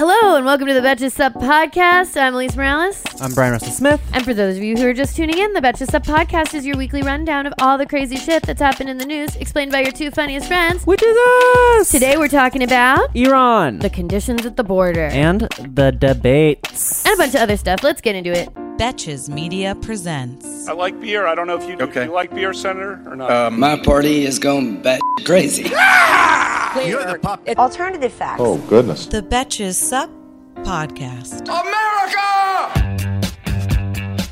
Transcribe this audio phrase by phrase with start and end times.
[0.00, 2.18] Hello and welcome to the Betches Sup podcast.
[2.18, 3.04] I'm Alise Morales.
[3.20, 4.00] I'm Bryan Russell Smith.
[4.14, 6.64] And for those of you who are just tuning in, the Betches Sup podcast is
[6.64, 9.80] your weekly rundown of all the crazy shit that's happened in the news, explained by
[9.80, 10.86] your two funniest friends.
[10.86, 11.14] Which is
[11.76, 11.90] us!
[11.90, 13.80] Today we're talking about Iran.
[13.80, 17.04] the conditions at the border and the debates.
[17.04, 17.82] and a bunch of other stuff.
[17.82, 18.48] Let's get into it.
[18.78, 20.66] Betches Media presents.
[20.66, 21.26] I like beer.
[21.26, 21.84] I don't know if you, do.
[21.84, 22.04] Okay.
[22.04, 23.30] you like beer, Senator, or not.
[23.30, 25.70] Uh, my party is going bat crazy.
[26.76, 28.40] Alternative facts.
[28.40, 29.06] Oh, goodness.
[29.06, 30.08] The Betches Sup
[30.56, 31.40] Podcast.
[31.42, 32.86] America!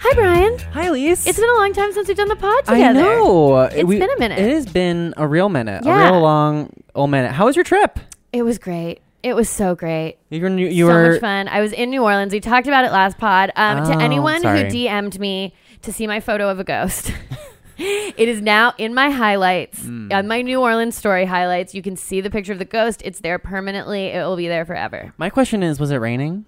[0.00, 0.56] Hi, Bryan.
[0.72, 1.26] Hi, Alise.
[1.26, 3.00] It's been a long time since we've done the pod together.
[3.00, 3.58] I know.
[3.62, 4.38] It's been a minute.
[4.38, 5.84] It has been a real minute.
[5.84, 6.08] Yeah.
[6.08, 7.32] A real long old minute.
[7.32, 7.98] How was your trip?
[8.32, 9.00] It was great.
[9.24, 10.18] It was so great.
[10.30, 10.48] You were.
[10.48, 11.48] You so were much fun.
[11.48, 12.32] I was in New Orleans.
[12.32, 13.50] We talked about it last pod.
[13.56, 14.60] Um, to Oh, anyone sorry.
[14.60, 17.12] who DM'd me to see my photo of a ghost,
[18.16, 20.10] it is now in my highlights Hmm.
[20.12, 21.74] on my New Orleans story highlights.
[21.74, 23.02] You can see the picture of the ghost.
[23.04, 24.06] It's there permanently.
[24.06, 25.12] It will be there forever.
[25.18, 26.44] My question is: Was it raining?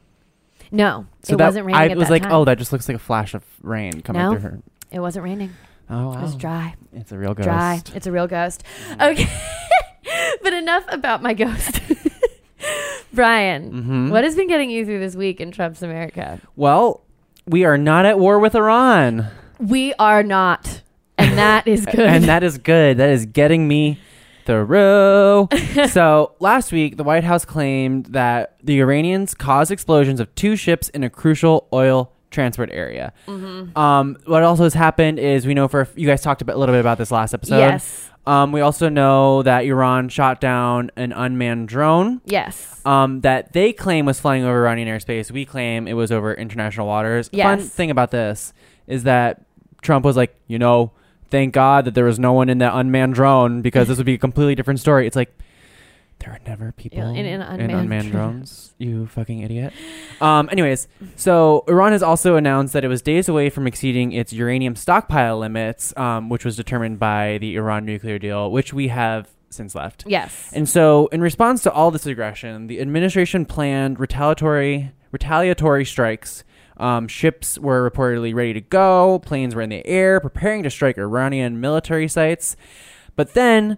[0.73, 1.92] No, So it that, wasn't raining.
[1.92, 2.33] I was like, time.
[2.33, 4.33] oh, that just looks like a flash of rain coming No.
[4.33, 4.59] through her.
[4.92, 5.50] it wasn't raining.
[5.89, 6.19] Oh, wow.
[6.19, 6.75] It was dry.
[6.92, 7.48] It's a real ghost.
[7.48, 7.83] Dry.
[7.94, 8.62] It's a real ghost.
[9.00, 9.27] Okay,
[10.42, 11.81] but enough about my ghost.
[13.12, 14.11] Bryan, Mhm.
[14.11, 16.41] what has been getting you through this week in Trump's America?
[16.55, 17.00] Well,
[17.47, 19.27] we are not at war with Iran.
[19.59, 20.83] We are not,
[21.20, 22.00] and that is good.
[22.00, 22.98] and that is good.
[22.98, 23.98] That is getting me
[24.44, 25.48] through.
[25.88, 30.88] so last week, the White House claimed that the Iranians caused explosions of two ships
[30.91, 33.12] in a crucial oil transport area.
[33.26, 33.76] Mm-hmm.
[33.76, 36.74] Um, what also has happened is we know for you guys talked about, a little
[36.74, 37.58] bit about this last episode.
[37.58, 38.10] Yes.
[38.26, 42.20] Um, we also know that Iran shot down an unmanned drone.
[42.24, 42.80] Yes.
[42.84, 45.30] Um, that they claim was flying over Iranian airspace.
[45.30, 47.30] We claim it was over international waters.
[47.32, 47.44] Yes.
[47.44, 48.52] Fun thing about this
[48.86, 49.42] is that
[49.82, 50.92] Trump was like, you know,
[51.31, 54.14] thank God that there was no one in that unmanned drone because this would be
[54.14, 55.06] a completely different story.
[55.06, 55.33] It's like
[56.20, 58.75] there are never people Yeah, in an unmanned drones.
[58.78, 59.72] You fucking idiot.
[60.20, 64.33] Um, anyways, so Iran has also announced that it was days away from exceeding its
[64.33, 69.28] uranium stockpile limits, um, which was determined by the Iran nuclear deal, which we have
[69.49, 70.04] since left.
[70.06, 70.50] Yes.
[70.53, 76.44] And so, in response to all this aggression, the administration planned retaliatory retaliatory strikes.
[76.80, 79.18] Um, ships were reportedly ready to go.
[79.20, 82.56] Planes were in the air, preparing to strike Iranian military sites.
[83.16, 83.76] But then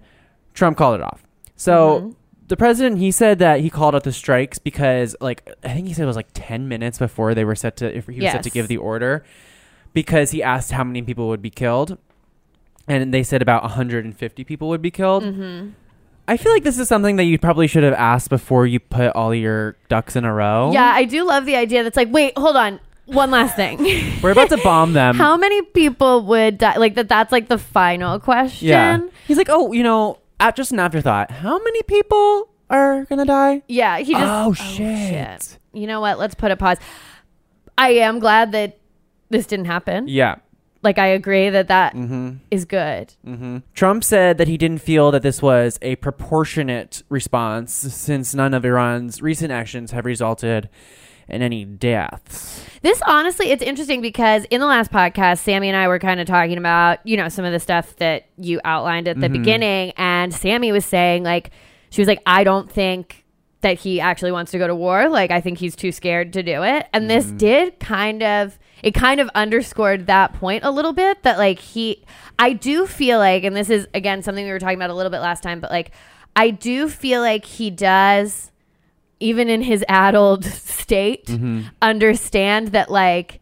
[0.55, 1.23] Trump called it off.
[1.57, 2.11] So Mm-hmm.
[2.49, 5.95] the president he said that he called out the strikes because, like, I think he
[5.95, 7.97] said it was like ten minutes before they were set to.
[7.97, 9.25] If he was set to give the order,
[9.93, 11.99] because he asked how many people would be killed,
[12.89, 15.25] and they said about 150 people would be killed.
[15.25, 15.71] Mm-hmm.
[16.29, 19.09] I feel like this is something that you probably should have asked before you put
[19.17, 20.71] all your ducks in a row.
[20.73, 22.79] Yeah, I do love the idea that's like, wait, hold on.
[23.07, 23.79] One last thing.
[24.23, 25.17] We're about to bomb them.
[25.17, 26.77] How many people would die?
[26.77, 28.69] Like that that's like the final question.
[28.69, 29.01] yeah.
[29.27, 33.63] He's like, oh, you know, at just an afterthought, how many people are gonna die?
[33.69, 35.59] Yeah, he just Oh, shit.
[35.73, 36.19] You know what?
[36.19, 36.79] Let's put a pause.
[37.77, 38.79] I am glad that
[39.31, 40.07] this didn't happen.
[40.09, 40.37] Yeah.
[40.83, 42.69] Like I agree that that is Mm-hmm.
[42.69, 43.15] good.
[43.25, 48.53] hmm Trump said that he didn't feel that this was a proportionate response since none
[48.55, 50.69] of Iran's recent actions have resulted
[51.33, 52.65] in any deaths.
[52.83, 56.27] This honestly, it's interesting because in the last podcast, Sami and I were kind of
[56.27, 59.33] talking about, you know, some of the stuff that you outlined at the Mm-hmm.
[59.33, 59.93] beginning.
[59.97, 61.51] And Sami was saying, like,
[61.91, 63.25] she was like, I don't think
[63.61, 65.09] that he actually wants to go to war.
[65.09, 66.87] Like, I think he's too scared to do it.
[66.93, 67.09] And Mm-hmm.
[67.09, 71.61] this did kind of, it kind of underscored that point a little bit that, like,
[71.61, 72.05] he,
[72.39, 75.11] I do feel like, and this is, again, something we were talking about a little
[75.11, 75.93] bit last time, but like,
[76.35, 78.51] I do feel like he does
[79.23, 81.63] even in his addled state, Mm-hmm.
[81.81, 83.41] understand that like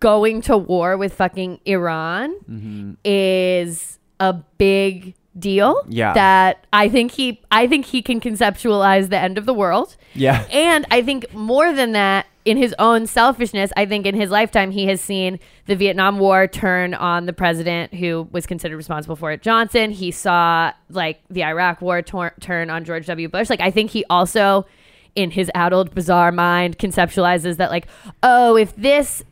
[0.00, 2.92] going to war with fucking Iran Mm-hmm.
[3.04, 5.82] is a big deal.
[5.88, 6.14] Yeah.
[6.14, 9.96] That I think he I think he can conceptualize the end of the world.
[10.14, 10.46] Yeah.
[10.50, 14.70] And I think more than that, in his own selfishness, I think in his lifetime
[14.70, 19.30] he has seen the Vietnam War turn on the president who was considered responsible for
[19.32, 19.90] it, Johnson.
[19.90, 23.28] He saw like the Iraq War tor- turn on George W.
[23.28, 23.50] Bush.
[23.50, 24.64] Like I think he also,
[25.16, 27.88] in his addled, bizarre mind, conceptualizes that like,
[28.22, 29.24] oh, if this,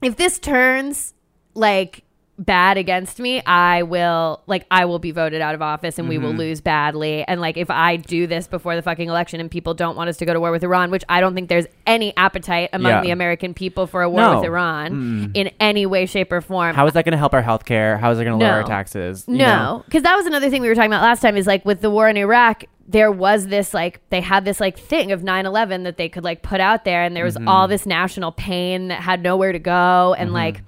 [0.00, 1.12] if this turns
[1.54, 2.04] like
[2.44, 6.16] bad against me, I will like I will be voted out of office and we
[6.16, 6.24] Mm-hmm.
[6.24, 7.24] will lose badly.
[7.28, 10.16] And like if I do this before the fucking election and people don't want us
[10.18, 13.00] to go to war with Iran, which I don't think there's any appetite among Yeah.
[13.02, 14.36] the American people for a war No.
[14.36, 16.74] with Iran in any way, shape, or form.
[16.74, 17.98] How is that going to help our healthcare?
[18.00, 19.24] How is it going to lower our taxes?
[19.28, 19.44] You know?
[19.46, 21.36] No, because that was another thing we were talking about last time.
[21.36, 24.76] Is like with the war in Iraq, there was this like they had this like
[24.78, 27.48] thing of 9-11 that they could like put out there, and there was Mm-hmm.
[27.48, 30.62] all this national pain that had nowhere to go, and like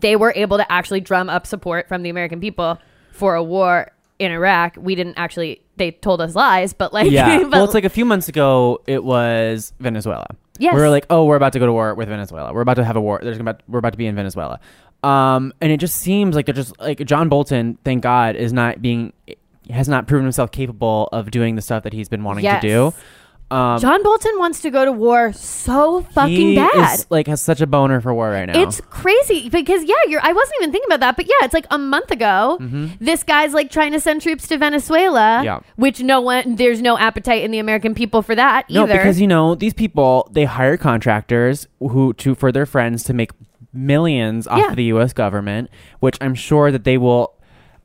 [0.00, 2.78] they were able to actually drum up support from the American people
[3.12, 4.76] for a war in Iraq.
[4.78, 5.60] We didn't actually.
[5.76, 7.38] They told us lies, but like, yeah.
[7.42, 8.80] but, well, it's like a few months ago.
[8.86, 10.26] It was Venezuela.
[10.58, 10.74] Yes.
[10.74, 12.52] We were like, oh, we're about to go to war with Venezuela.
[12.52, 13.20] We're about to have a war.
[13.22, 14.60] There's about we're about to be in Venezuela.
[15.02, 17.78] Um, and it just seems like they're just like John Bolton.
[17.84, 19.12] Thank God is not being
[19.70, 22.60] has not proven himself capable of doing the stuff that he's been wanting Yes.
[22.62, 22.94] to do.
[23.52, 26.94] Um, John Bolton wants to go to war so fucking he bad.
[26.94, 28.60] is, like has such a boner for war right now.
[28.60, 30.20] It's crazy because yeah, you're.
[30.22, 32.58] I wasn't even thinking about that, but yeah, it's like a month ago.
[33.00, 35.44] This guy's like trying to send troops to Venezuela, Mm-hmm.
[35.44, 35.60] Yeah.
[35.76, 38.94] which no one, there's no appetite in the American people for that no, either.
[38.96, 43.30] because you know these people they hire contractors who to for their friends to make
[43.74, 44.70] millions off Yeah.
[44.70, 45.12] of the U.S.
[45.12, 45.68] government,
[46.00, 47.34] which I'm sure that they will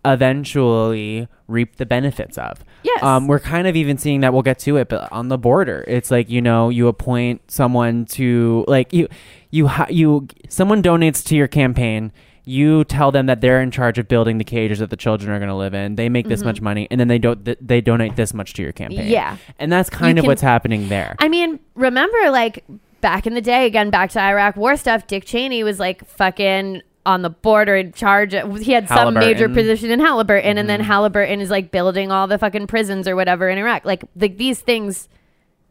[0.06, 2.64] eventually reap the benefits of.
[2.84, 3.04] Yes.
[3.04, 4.34] Um, we're kind of even seeing that.
[4.34, 8.06] We'll get to it, but on the border, it's like you know you appoint someone
[8.06, 9.08] to like you
[9.52, 12.12] you you someone donates to your campaign.
[12.44, 15.38] You tell them that they're in charge of building the cages that the children are
[15.38, 15.96] going to live in.
[15.98, 17.44] They make this much money, and then they don't.
[17.44, 19.00] Th- they donate this much to your campaign.
[19.02, 19.10] Mm-hmm.
[19.12, 19.36] Yeah.
[19.60, 21.18] and that's kind You of can- what's happening there.
[21.20, 22.64] I mean, remember like
[23.02, 26.84] back in the day, again, back to Iraq war stuff, Dick Cheney was like fucking
[27.08, 28.36] on the border in charge.
[28.36, 30.88] Of, he had some major position in Halliburton, and then Mm-hmm.
[30.92, 33.86] Halliburton is like building all the fucking prisons or whatever in Iraq.
[33.86, 35.08] Like, like these things,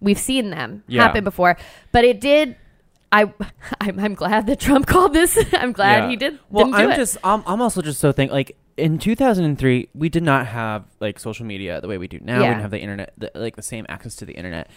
[0.00, 1.02] we've seen them Yeah.
[1.04, 1.56] happen before,
[1.92, 2.56] but it did.
[3.12, 3.32] I,
[3.80, 5.38] I'm, I'm glad that Trump called this.
[5.52, 6.08] I'm glad Yeah.
[6.08, 6.38] he did.
[6.50, 6.96] Well, I'm it.
[6.96, 11.18] just I'm, I'm also just so think like in 2003 we did not have like
[11.18, 12.40] social media the way we do now.
[12.40, 14.68] We didn't have the internet the, like the same access to the internet.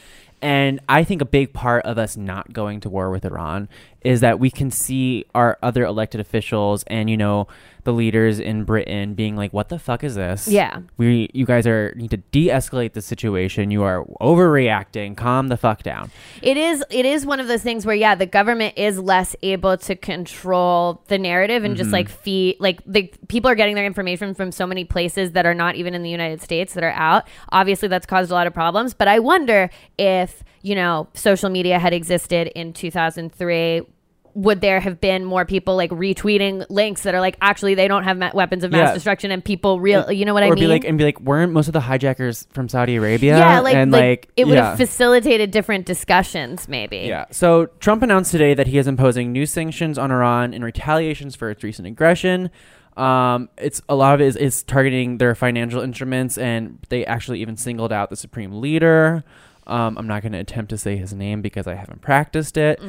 [0.42, 3.68] And I think a big part of us not going to war with Iran
[4.02, 7.48] is that we can see our other elected officials and you know
[7.86, 10.48] the leaders in Britain being like, "What the fuck is this?
[10.48, 10.82] Yeah.
[10.98, 13.72] we you guys are need to de-escalate the situation.
[13.72, 15.16] You are overreacting.
[15.18, 16.12] Calm the fuck down."
[16.42, 19.78] It is it is one of those things where yeah, the government is less able
[19.78, 21.78] to control the narrative and Mm-hmm.
[21.84, 25.46] just like feed like the people are getting their information from so many places that
[25.46, 27.28] are not even in the United States that are out.
[27.52, 31.80] Obviously that's caused a lot of problems, but I wonder if, you know, social media
[31.80, 33.82] had existed in 2003
[34.36, 38.04] would there have been more people like retweeting links that are like actually they don't
[38.04, 38.94] have ma- weapons of mass Yeah.
[38.94, 41.20] destruction and people real you know what or I mean be like and be like,
[41.20, 43.38] weren't most of the hijackers from Saudi Arabia?
[43.38, 44.70] yeah, like, and like, like, it would yeah.
[44.70, 47.26] have facilitated different discussions maybe Yeah.
[47.32, 51.50] So Trump announced today that he is imposing new sanctions on Iran in retaliations for
[51.50, 52.52] its recent aggression.
[52.98, 57.40] Um, it's a lot of it is, is targeting their financial instruments, and they actually
[57.40, 59.24] even singled out the supreme leader.
[59.70, 62.82] Um, I'm not going to attempt to say his name because I haven't practiced it.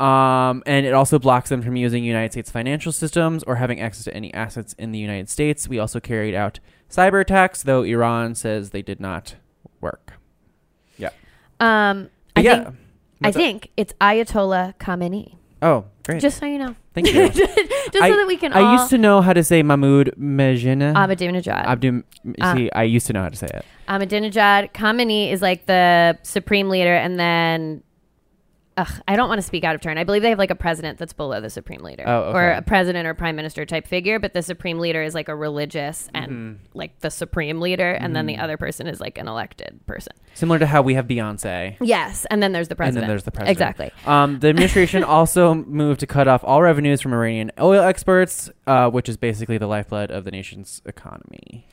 [0.00, 4.04] Um, and it also blocks them from using United States financial systems or having access
[4.04, 5.68] to any assets in the United States.
[5.68, 9.34] We also carried out cyber attacks, though Iran says they did not
[9.80, 10.14] work.
[10.96, 11.10] Yeah.
[11.60, 12.64] um I yeah.
[12.64, 12.76] think
[13.24, 13.34] I up?
[13.34, 15.34] think it's Ayatollah Khamenei.
[15.60, 16.22] Oh, great.
[16.22, 16.76] Just so you know.
[16.94, 17.28] Thank you.
[17.30, 17.40] just
[18.00, 20.94] I, so that we can I used to know how to say Mahmoud Mejene.
[20.94, 21.64] Ahmadinejad.
[21.64, 22.04] Abdu.
[22.40, 23.64] Uh, See, I used to know how to say it.
[23.88, 24.72] Ahmadinejad.
[24.72, 27.82] Khamenei is like the supreme leader, and then.
[28.76, 29.98] Ugh, I don't want to speak out of turn.
[29.98, 32.62] I believe they have like a president that's below the supreme leader, Oh, or a
[32.62, 34.20] president or prime minister type figure.
[34.20, 36.78] But the supreme leader is like a religious and Mm-hmm.
[36.78, 40.12] like the supreme leader, and then the other person is like an elected person.
[40.34, 41.76] Similar to how we have Beyonce.
[41.80, 42.98] Yes, and then there's the president.
[42.98, 43.50] And then there's the president.
[43.50, 43.90] Exactly.
[44.06, 48.88] Um, the administration also moved to cut off all revenues from Iranian oil exports, uh,
[48.90, 51.66] which is basically the lifeblood of the nation's economy.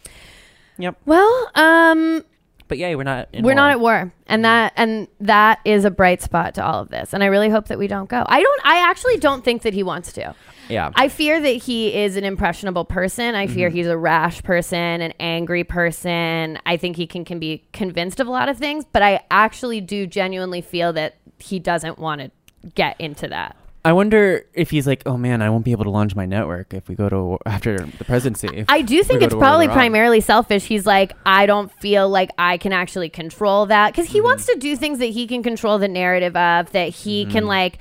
[0.77, 0.97] Yep.
[1.05, 2.23] Well, um,
[2.67, 3.29] But yeah, we're not.
[3.33, 3.53] We're war.
[3.55, 7.13] not at war and that and that is a bright spot to all of this
[7.13, 9.73] and i really hope that we don't go i don't i actually don't think that
[9.75, 10.33] he wants to
[10.67, 10.89] Yeah.
[10.95, 15.13] i fear that he is an impressionable person i fear he's a rash person an
[15.19, 19.03] angry person i think he can, can be convinced of a lot of things but
[19.03, 22.31] i actually do genuinely feel that he doesn't want to
[22.73, 23.55] get into that
[23.85, 26.73] I wonder if he's like, oh man, I won't be able to launch my network
[26.73, 28.65] if we go to war after the presidency.
[28.67, 30.65] I do think it's to war with probably primarily selfish.
[30.65, 34.13] He's like, I don't feel like I can actually control that because Mm-hmm.
[34.13, 37.31] he wants to do things that he can control the narrative of, that he Mm-hmm.
[37.31, 37.77] can like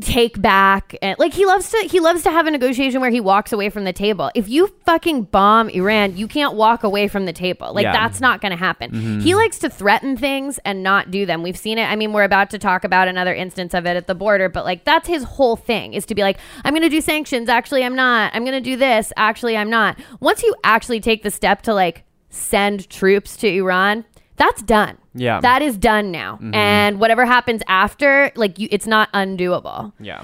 [0.00, 3.20] take back and like he loves to he loves to have a negotiation where he
[3.20, 4.30] walks away from the table.
[4.34, 7.72] If you fucking bomb iran you can't walk away from the table.
[7.72, 7.92] Like Yeah.
[7.92, 9.20] that's not going to happen mm-hmm.
[9.20, 11.42] he likes to threaten things and not do them.
[11.42, 11.84] We've seen it.
[11.84, 14.64] I mean we're about to talk about another instance of it at the border but
[14.64, 17.48] like that's his whole thing is to be like i'm going to do sanctions.
[17.48, 18.34] Actually i'm not.
[18.34, 19.12] I'm going to do this.
[19.16, 19.98] Actually i'm not.
[20.20, 24.04] Once you actually take the step to like send troops to iran
[24.36, 25.40] that's done Yeah.
[25.40, 26.38] that is done now.
[26.52, 29.92] And whatever happens after like you it's not undoable.
[29.98, 30.22] Yeah.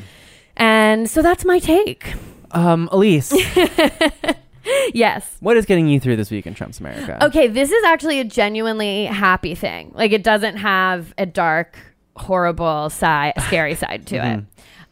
[0.56, 2.14] and so that's my take.
[2.52, 3.32] Um, Alise,
[4.94, 5.36] yes.
[5.40, 7.24] What is getting you through this week in Trump's America?
[7.26, 9.90] okay this is actually a genuinely happy thing.
[9.94, 11.78] Like it doesn't have a dark
[12.16, 14.44] horrible side scary side to it.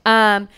[0.07, 0.49] Um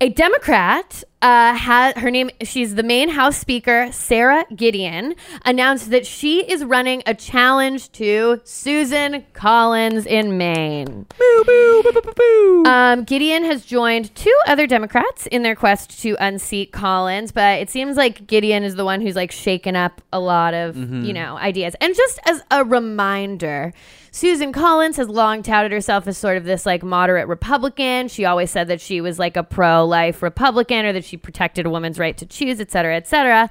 [0.00, 1.54] a democrat uh,
[1.96, 2.30] her name.
[2.42, 8.40] She's the Maine House Speaker, Sara Gideon, announced that she is running a challenge to
[8.44, 11.06] Susan Collins in Maine.
[11.18, 11.44] Boo!
[11.44, 11.82] Boo!
[11.82, 12.12] Boo!
[12.16, 12.64] Boo!
[12.66, 17.70] Um, Gideon has joined two other Democrats in their quest to unseat Collins, but it
[17.70, 21.36] seems like Gideon is the one who's like shaken up a lot of you know
[21.36, 21.74] ideas.
[21.80, 23.72] And just as a reminder,
[24.12, 28.08] Susan Collins has long touted herself as sort of this like moderate Republican.
[28.08, 31.70] She always said that she was like a pro-life Republican or that she protected a
[31.70, 33.48] woman's right to choose, et cetera, et cetera.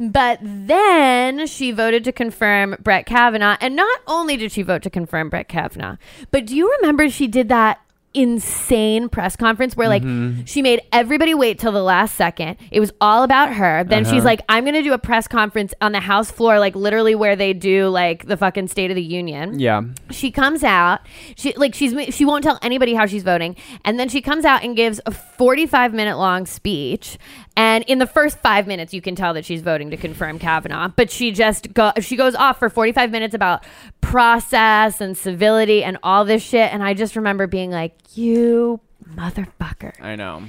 [0.00, 3.56] But then she voted to confirm Brett Kavanaugh.
[3.60, 5.96] And not only did she vote to confirm Brett Kavanaugh,
[6.30, 7.80] but do you remember she did that
[8.14, 10.42] insane press conference where like mm-hmm.
[10.44, 12.56] she made everybody wait till the last second.
[12.70, 13.84] It was all about her.
[13.84, 14.24] Then she's uh-huh.
[14.24, 17.52] like, I'm gonna do a press conference on the House floor, like literally where they
[17.52, 19.58] do like the fucking State of the Union.
[19.58, 19.82] Yeah.
[20.10, 21.00] she comes out.
[21.36, 23.56] She like she's she won't tell anybody how she's voting.
[23.84, 27.18] And then she comes out and gives a 45 minute long speech.
[27.56, 30.88] And in the first five minutes you can tell that she's voting to confirm kavanaugh.
[30.88, 33.64] But she just go she goes off for 45 minutes about
[34.00, 36.72] process and civility and all this shit.
[36.72, 38.80] And i just remember being like you
[39.14, 40.42] motherfucker I know.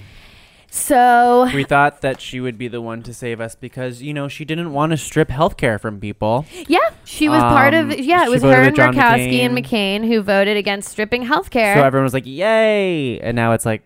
[0.71, 4.27] so We thought that she would be the one to save us because, you know,
[4.27, 6.45] she didn't want to strip healthcare from people.
[6.67, 10.01] yeah she was part Um, of yeah it was her and murkowski and McCain.
[10.01, 11.73] mccain who voted against stripping healthcare.
[11.75, 13.19] So everyone was like, yay.
[13.19, 13.83] And now it's like,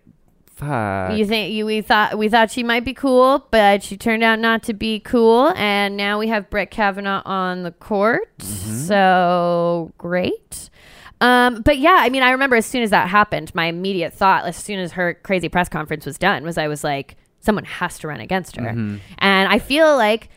[0.56, 1.16] fuck.
[1.16, 4.38] You think you we thought we thought she might be cool, but she turned out
[4.38, 8.28] not to be cool, and now we have Brett Kavanaugh on the court.
[8.38, 8.74] Mm-hmm.
[8.86, 10.68] So great.
[11.20, 14.44] Um, but yeah, I mean, I remember as soon as that happened, my immediate thought,
[14.44, 17.98] as soon as her crazy press conference was done, was I was like, someone has
[18.00, 18.96] to run against her, Mm-hmm.
[19.18, 20.28] and I feel like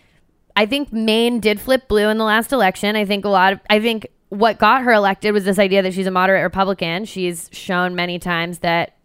[0.56, 2.96] I think Maine did flip blue in the last election.
[2.96, 5.94] I think a lot of I think what got her elected was this idea that
[5.94, 7.06] she's a moderate Republican.
[7.06, 8.97] She's shown many times that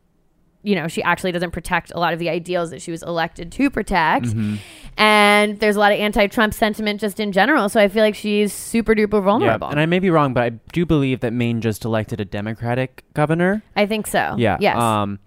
[0.63, 3.51] you know she actually doesn't protect a lot of the ideals that she was elected
[3.53, 4.27] to protect.
[4.27, 4.57] Mm-hmm.
[4.99, 7.69] And there's a lot of anti-Trump sentiment just in general.
[7.71, 9.69] So I feel like she's super duper Yeah, vulnerable.
[9.69, 13.03] and I may be wrong, but I do believe that Maine just elected a Democratic
[13.15, 13.63] governor.
[13.75, 14.35] I think so.
[14.39, 14.59] Yeah.
[14.61, 14.77] Yes.
[14.77, 15.19] Um,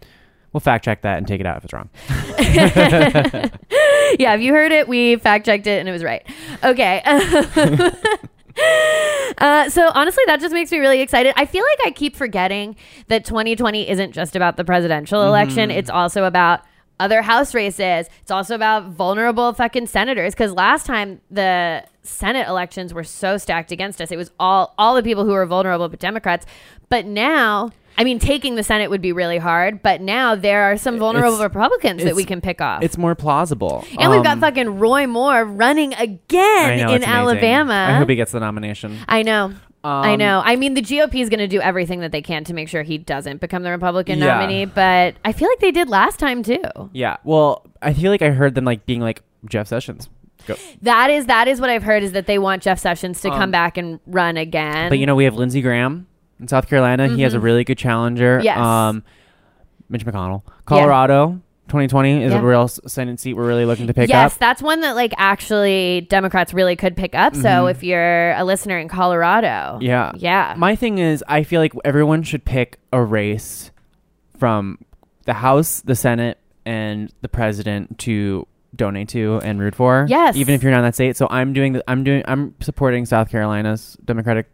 [0.53, 1.89] we'll fact check that and take it out if it's wrong.
[4.19, 4.33] yeah.
[4.35, 6.23] If you heard it, we fact checked it and it was right.
[6.63, 7.01] Okay.
[9.37, 11.33] Uh, so honestly, that just makes me really excited.
[11.35, 12.75] I feel like I keep forgetting
[13.07, 15.71] that 2020 isn't just about the presidential election.
[15.71, 16.61] It's also about
[16.99, 18.07] other House races.
[18.21, 20.33] It's also about vulnerable fucking senators.
[20.33, 24.95] Because last time the Senate elections were so stacked against us, it was all all
[24.95, 26.45] the people who were vulnerable, but Democrats.
[26.89, 27.71] But now.
[27.97, 31.35] I mean, taking the Senate would be really hard, but now there are some vulnerable
[31.35, 32.83] It's- Republicans that we can pick off.
[32.83, 33.85] It's more plausible.
[33.99, 37.09] and we've got Um, fucking Roy Moore running again know, in it's amazing.
[37.09, 37.87] Alabama.
[37.89, 38.97] I hope he gets the nomination.
[39.07, 39.53] I know.
[39.83, 40.41] I Um, know.
[40.43, 42.81] I mean, the GOP is going to do everything that they can to make sure
[42.81, 44.25] he doesn't become the Republican Yeah.
[44.39, 46.63] nominee, but I feel like they did last time too.
[46.91, 47.17] Yeah.
[47.23, 50.09] Well, I feel like I heard them like being like Jeff Sessions.
[50.47, 50.55] Go.
[50.81, 53.43] That is that is what I've heard is that they want Jeff Sessions to come
[53.43, 54.89] Um, back and run again.
[54.89, 56.07] But you know, we have Lindsey Graham
[56.39, 57.07] in South Carolina.
[57.07, 58.37] He has a really good challenger.
[58.37, 58.45] Mm-hmm.
[58.45, 58.57] Yes.
[58.57, 59.03] Um,
[59.89, 60.41] Mitch McConnell.
[60.65, 62.39] Colorado, 2020 is Yeah.
[62.39, 64.31] a real Senate seat we're really looking to pick yes, up.
[64.31, 67.35] Yes, that's one that like actually Democrats really could pick up.
[67.35, 69.45] So if you're a listener in Colorado,
[69.77, 69.83] Mm-hmm.
[69.85, 70.11] Yeah.
[70.15, 73.71] yeah, My thing is, I feel like everyone should pick a race
[74.37, 74.79] from
[75.25, 80.05] the House, the Senate, and the president to donate to and root for.
[80.09, 80.35] Yes.
[80.35, 81.15] Even if you're not in that state.
[81.15, 84.47] So I'm doing the, I'm doing I'm supporting South Carolina's Democratic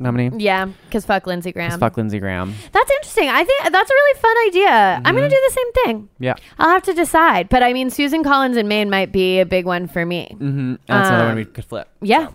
[0.00, 0.30] nominee.
[0.42, 1.78] yeah, because fuck Lindsey Graham.
[1.78, 2.54] Fuck Lindsey Graham.
[2.72, 3.28] That's interesting.
[3.28, 5.02] I think that's a really fun idea.
[5.04, 6.08] I'm going to do the same thing.
[6.18, 6.34] Yeah.
[6.58, 7.48] I'll have to decide.
[7.48, 10.28] But I mean, Susan Collins in Maine might be a big one for me.
[10.32, 10.74] Mm-hmm.
[10.86, 11.88] That's another one we could flip.
[12.00, 12.28] Yeah.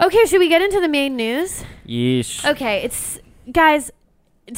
[0.00, 1.64] Okay, should we get into the main news?
[1.86, 2.48] Yeesh.
[2.48, 3.18] Okay, it's
[3.50, 3.90] guys,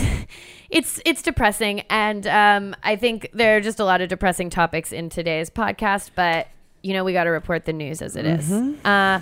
[0.70, 4.92] it's it's depressing, and um, I think there are just a lot of depressing topics
[4.92, 6.11] in today's podcast.
[6.14, 6.49] But
[6.82, 8.50] you know, we got to report the news as it is.
[8.85, 9.20] Uh,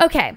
[0.00, 0.36] okay,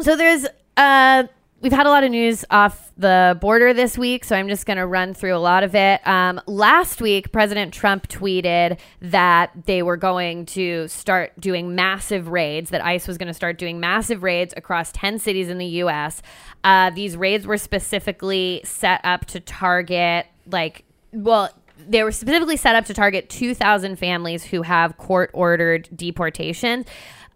[0.00, 1.24] so there's uh.
[1.62, 4.76] We've had a lot of news off the border this week, so I'm just going
[4.76, 6.06] to run through a lot of it.
[6.06, 12.68] Um, last week, President Trump tweeted that they were going to start doing massive raids,
[12.70, 16.20] that ICE was going to start doing massive raids across 10 cities in the U.S.
[16.62, 21.50] Uh, these raids were specifically set up to target, like, well,
[21.88, 26.84] they were specifically set up to target 2,000 families who have court ordered deportation.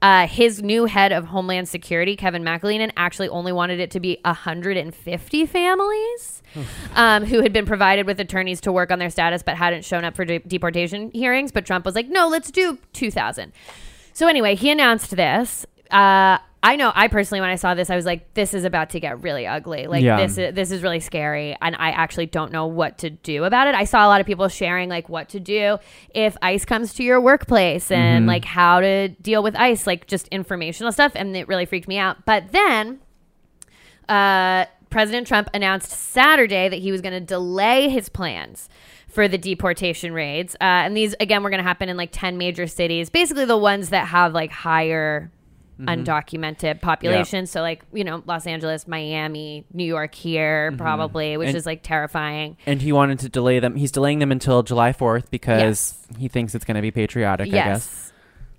[0.03, 4.19] Uh, his new head of Homeland Security, Kevin McAleenan, actually only wanted it to be
[4.25, 6.43] 150 families
[6.95, 10.05] um, who had been provided with attorneys to work on their status but hadn't shown
[10.05, 11.53] up for de- deportation hearings.
[11.53, 13.53] But Trump was like, no, let's do 2,000.
[14.15, 15.67] So anyway, he announced this.
[15.91, 18.91] Uh, I know I personally when I saw this I was like this is about
[18.91, 19.87] to get really ugly.
[19.87, 20.19] Like Yeah.
[20.19, 23.67] this is this is really scary and I actually don't know what to do about
[23.67, 23.75] it.
[23.75, 25.79] I saw a lot of people sharing like what to do
[26.15, 30.29] if ICE comes to your workplace and like how to deal with ICE, like just
[30.29, 32.27] informational stuff and it really freaked me out.
[32.27, 33.01] But then
[34.09, 38.69] uh, President Trump announced Saturday that he was going to delay his plans
[39.09, 40.55] for the deportation raids.
[40.57, 43.57] Uh, and these, again, were going to happen in like 10 major cities, basically the
[43.57, 45.31] ones that have like higher
[45.81, 45.89] Mm-hmm.
[45.89, 47.51] undocumented populations.
[47.51, 50.79] So, like, you know, Los Angeles, Miami, New York here, mm-hmm.
[50.79, 52.59] probably, which And- is like terrifying.
[52.67, 53.77] And he wanted to delay them.
[53.77, 57.51] He's delaying them until July 4th because he thinks it's going to be patriotic, I
[57.51, 58.10] guess.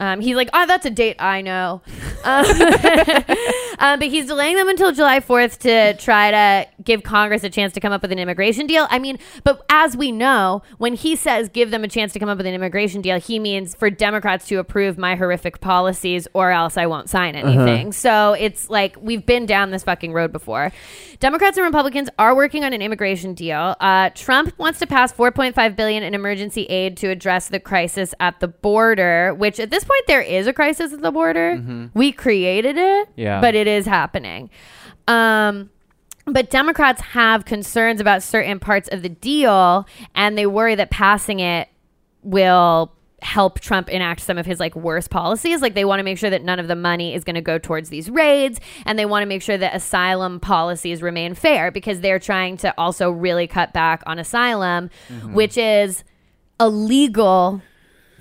[0.02, 1.82] Um, he's like, oh, that's a date I know.
[2.24, 2.46] Um,
[3.80, 7.74] um, but he's delaying them until July 4th to try to give Congress a chance
[7.74, 8.86] to come up with an immigration deal.
[8.92, 12.30] I mean, but as we know, when he says give them a chance to come
[12.30, 16.52] up with an immigration deal, he means for Democrats to approve my horrific policies or
[16.52, 17.92] else I won't sign anything.
[17.92, 20.72] So it's like we've been down this fucking road before.
[21.20, 23.76] Democrats and Republicans are working on an immigration deal.
[23.80, 28.40] Uh, Trump wants to pass 4.5 billion in emergency aid to address the crisis at
[28.40, 31.90] the border, which at this point there is a crisis at the border.
[31.94, 33.42] We created it, Yeah.
[33.42, 34.50] but it is happening.
[35.08, 35.70] Um,
[36.26, 41.40] but Democrats have concerns about certain parts of the deal, and they worry that passing
[41.40, 41.68] it
[42.24, 42.94] will
[43.24, 45.62] help Trump enact some of his like worst policies.
[45.62, 47.58] Like they want to make sure that none of the money is going to go
[47.60, 52.02] towards these raids, and they want to make sure that asylum policies remain fair because
[52.02, 54.90] they're trying to also really cut back on asylum,
[55.34, 56.04] which is
[56.60, 56.68] a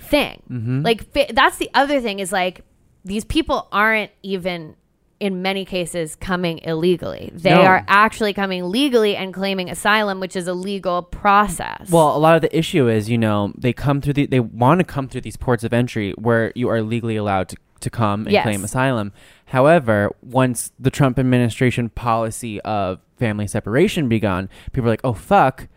[0.01, 0.41] thing.
[0.49, 0.81] Mm-hmm.
[0.81, 2.61] Like fa- that's the other thing is like
[3.05, 4.75] these people aren't even
[5.19, 7.29] in many cases coming illegally.
[7.33, 7.61] They No.
[7.61, 11.91] are actually coming legally and claiming asylum, which is a legal process.
[11.91, 14.79] Well, a lot of the issue is, you know, they come through the, they want
[14.79, 18.21] to come through these ports of entry where you are legally allowed to, to come
[18.23, 18.43] and Yes.
[18.43, 19.13] claim asylum.
[19.45, 25.67] However, once the Trump administration policy of family separation begun, people are like, oh, fuck.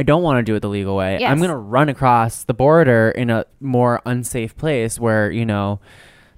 [0.00, 1.18] I don't want to do it the legal way.
[1.20, 1.30] Yes.
[1.30, 5.78] I'm going to run across the border in a more unsafe place where, you know,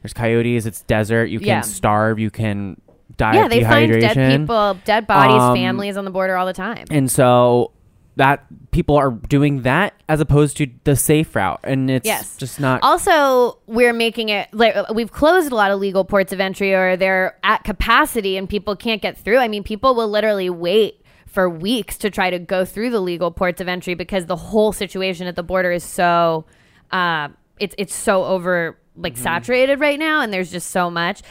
[0.02, 1.60] there's coyotes, it's desert, you can Yeah.
[1.60, 2.80] starve, you can
[3.16, 4.14] die yeah, of they find dehydration.
[4.14, 6.86] dead people, dead bodies, Um, families on the border all the time.
[6.90, 7.70] And so
[8.16, 12.36] that people are doing that as opposed to the safe route, and it's Yes.
[12.36, 12.82] just not.
[12.82, 16.96] Also, we're making it like we've closed a lot of legal ports of entry or
[16.96, 19.38] they're at capacity and people can't get through.
[19.38, 21.01] I mean, people will literally wait
[21.32, 24.70] for weeks to try to go through the legal ports of entry because the whole
[24.70, 26.44] situation at the border is so
[26.90, 31.22] uh, it's it's so over like saturated right now and there's just so much.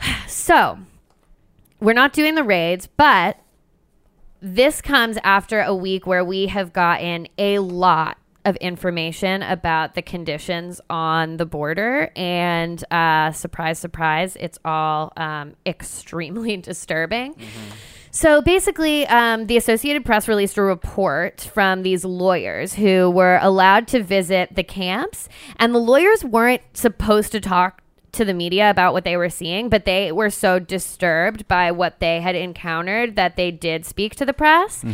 [0.26, 0.78] So,
[1.78, 3.38] we're not doing the raids, but
[4.40, 10.02] this comes after a week where we have gotten a lot of information about the
[10.02, 17.36] conditions on the border and uh, surprise surprise it's all um, extremely disturbing
[18.14, 23.88] so basically, um, the Associated Press released a report from these lawyers who were allowed
[23.88, 28.92] to visit the camps, and the lawyers weren't supposed to talk to the media about
[28.92, 33.36] what they were seeing, but they were so disturbed by what they had encountered that
[33.36, 34.84] they did speak to the press.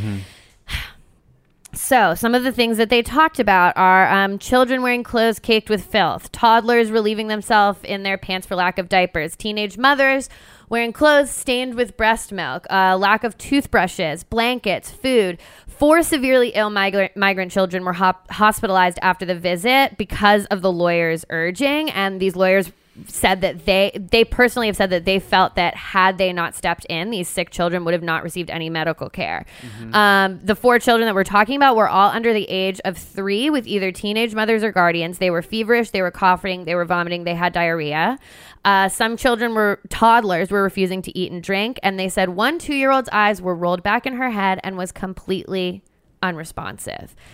[1.75, 5.69] So, some of the things that they talked about are um, children wearing clothes caked
[5.69, 10.31] with filth, toddlers relieving themselves in their pants for lack of diapers, teenage mothers
[10.69, 15.39] wearing clothes stained with breast milk, uh, lack of toothbrushes, blankets, food.
[15.67, 21.25] Four severely ill migrant, migrant children were hospitalized after the visit because of the lawyers'
[21.31, 22.73] urging, and these lawyers
[23.07, 26.85] said that they they personally have said that they felt that had they not stepped
[26.87, 29.47] in, these sick children would have not received any medical care.
[29.95, 33.51] Um, the four children that we're talking about were all under the age of three,
[33.51, 35.19] with either teenage mothers or guardians.
[35.19, 38.19] They were feverish, they were coughing, they were vomiting, they had diarrhea.
[38.65, 42.59] Uh, some children were toddlers were refusing to eat and drink, and they said one
[42.59, 45.83] two year old's eyes were rolled back in her head and was completely
[46.23, 47.15] unresponsive.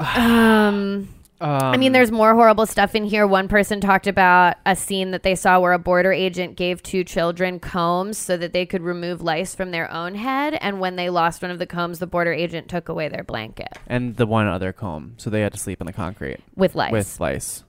[0.00, 1.08] Um.
[1.40, 3.26] Um, I mean, there's more horrible stuff in here.
[3.26, 7.02] One person talked about a scene that they saw where a border agent gave two
[7.02, 10.58] children combs so that they could remove lice from their own head.
[10.60, 13.68] And when they lost one of the combs, the border agent took away their blanket
[13.86, 16.92] and the one other comb, so they had to sleep in the concrete with lice.
[16.92, 17.64] with lice.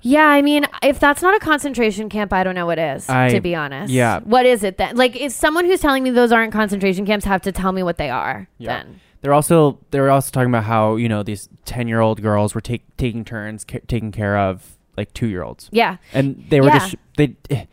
[0.00, 3.30] yeah, I mean, if that's not a concentration camp, I don't know what is, I-
[3.30, 3.92] to be honest.
[3.92, 4.20] yeah.
[4.20, 4.94] What is it then?
[4.96, 7.96] Like, if someone who's telling me those aren't concentration camps have to tell me what
[7.98, 8.84] they are, Yeah.
[8.84, 9.00] then.
[9.20, 12.54] They're also they were also talking about how you know these ten year old girls
[12.54, 15.96] were take, taking turns ca- taking care of like two year olds, Yeah.
[16.12, 16.78] and they were Yeah.
[16.78, 17.64] just they eh,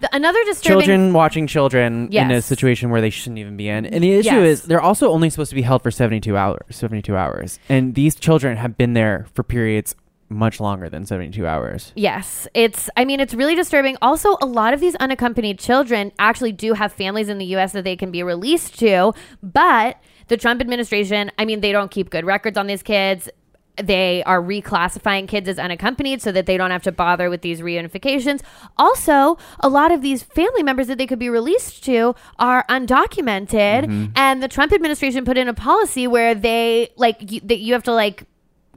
[0.00, 3.84] The, another disturbing children watching children in a situation where they shouldn't even be in.
[3.86, 4.60] And the issue Yes.
[4.60, 7.58] is they're also only supposed to be held for 72 hours, 72 hours.
[7.68, 9.96] And these children have been there for periods
[10.28, 11.92] much longer than 72 hours.
[11.96, 12.90] Yes, it's.
[12.98, 13.96] I mean, it's really disturbing.
[14.02, 17.72] Also, a lot of these unaccompanied children actually do have families in the U.S.
[17.72, 19.96] that they can be released to, but
[20.28, 23.28] the Trump administration, I mean, they don't keep good records on these kids.
[23.76, 27.60] They are reclassifying kids as unaccompanied so that they don't have to bother with these
[27.60, 28.42] reunifications.
[28.76, 33.84] Also, a lot of these family members that they could be released to are undocumented,
[33.84, 34.06] mm-hmm.
[34.16, 37.84] and the Trump administration put in a policy where they like you, that you have
[37.84, 38.24] to like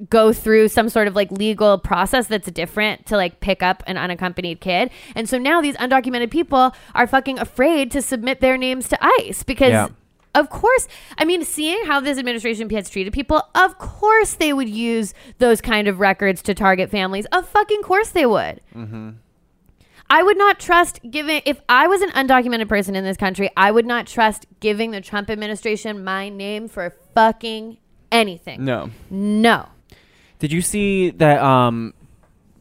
[0.10, 3.98] go through some sort of like legal process that's different to like pick up an
[3.98, 4.90] unaccompanied kid.
[5.16, 9.44] And so now these undocumented people are fucking afraid to submit their names to ICE
[9.44, 9.88] because Yeah.
[10.34, 14.70] Of course, I mean, seeing how this administration has treated people, of course they would
[14.70, 17.26] use those kind of records to target families.
[17.32, 18.62] Of fucking course they would.
[20.10, 23.72] I would not trust giving, if I was an undocumented person in this country, I
[23.72, 27.78] would not trust giving the Trump administration my name for fucking
[28.12, 28.65] anything.
[28.65, 28.89] No.
[29.10, 29.70] No.
[30.39, 31.94] Did you see that um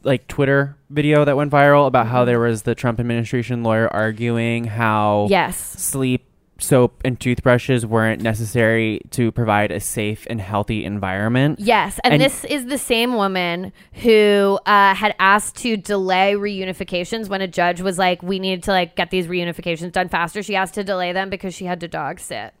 [0.03, 4.63] like Twitter video that went viral about how there was the Trump administration lawyer arguing
[4.63, 5.57] how Yes.
[5.57, 6.25] sleep
[6.61, 11.59] soap and toothbrushes weren't necessary to provide a safe and healthy environment.
[11.59, 17.27] Yes, and, And- this is the same woman who uh, had asked to delay reunifications
[17.29, 20.55] when a judge was like, "We need to like get these reunifications done faster." She
[20.55, 22.53] asked to delay them because she had to dog sit.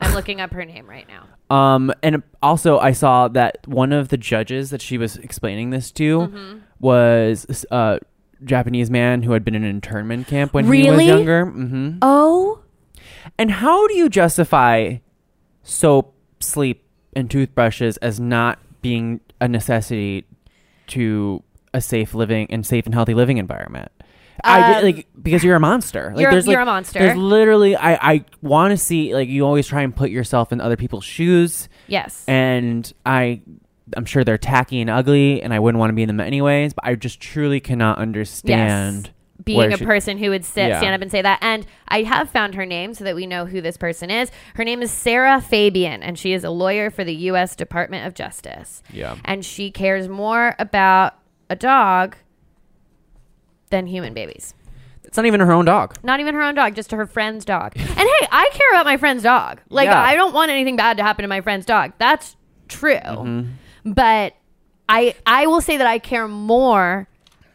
[0.00, 1.24] I'm looking up her name right now.
[1.48, 5.92] Um, and also I saw that one of the judges that she was explaining this
[5.92, 6.58] to Mm-hmm.
[6.80, 8.00] was a
[8.44, 11.06] Japanese man who had been in an internment camp when he was Really?
[11.06, 11.46] younger.
[11.46, 12.58] hmm Oh,
[13.38, 14.96] And how do you justify
[15.62, 16.84] soap, sleep,
[17.14, 20.26] and toothbrushes as not being a necessity
[20.88, 21.42] to
[21.74, 23.90] a safe living and safe and healthy living environment?
[24.44, 26.12] I Um, did, like because you're a monster.
[26.14, 26.98] Like you're- there's you're like, a monster.
[26.98, 30.60] There's literally I I want to see like you always try and put yourself in
[30.60, 32.22] other people's shoes, yes.
[32.28, 33.40] and I
[33.96, 36.74] I'm sure they're tacky and ugly, and I wouldn't want to be in them anyways.
[36.74, 39.10] But I just truly cannot understand
[39.44, 40.78] being where a she- person who would sit, Yeah.
[40.78, 41.38] stand up and say that.
[41.42, 44.30] And I have found her name so that we know who this person is.
[44.54, 47.54] Her name is Sarah Fabian, and she is a lawyer for the U.S.
[47.54, 48.82] Department of Justice.
[48.92, 49.16] Yeah.
[49.24, 51.14] And she cares more about
[51.50, 52.16] a dog
[53.70, 54.54] than human babies.
[55.04, 55.96] It's not even her own dog.
[56.02, 57.72] Not even her own dog, just her friend's dog.
[57.78, 59.60] And hey, I care about my friend's dog.
[59.70, 60.00] Like, Yeah.
[60.02, 61.92] I don't want anything bad to happen to my friend's dog.
[61.98, 62.36] That's
[62.68, 62.94] true.
[62.96, 63.92] Mm-hmm.
[63.92, 64.34] But
[64.88, 67.08] I, I will say that I care more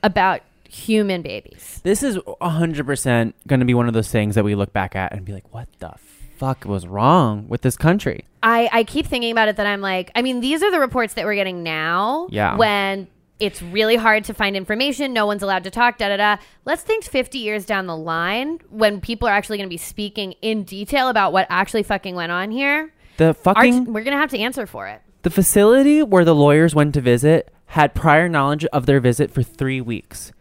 [0.04, 0.41] about
[0.72, 1.82] human babies.
[1.84, 5.14] This is 100% going to be one of those things that we look back at
[5.14, 5.94] and be like, what the
[6.38, 8.26] fuck was wrong with this country?
[8.42, 11.14] I, I keep thinking about it that I'm like, I mean, these are the reports
[11.16, 12.28] that we're getting now.
[12.32, 12.56] Yeah.
[12.58, 13.08] When
[13.40, 16.38] it's really hard to find information, no one's allowed to talk, da da da.
[16.66, 20.34] Let's think 50 years down the line when people are actually going to be speaking
[20.42, 22.94] in detail about what actually fucking went on here.
[23.18, 25.02] The Our, fucking we're going to have to answer for it.
[25.24, 29.44] the facility where the lawyers went to visit had prior knowledge of their visit for
[29.44, 30.32] 3 weeks.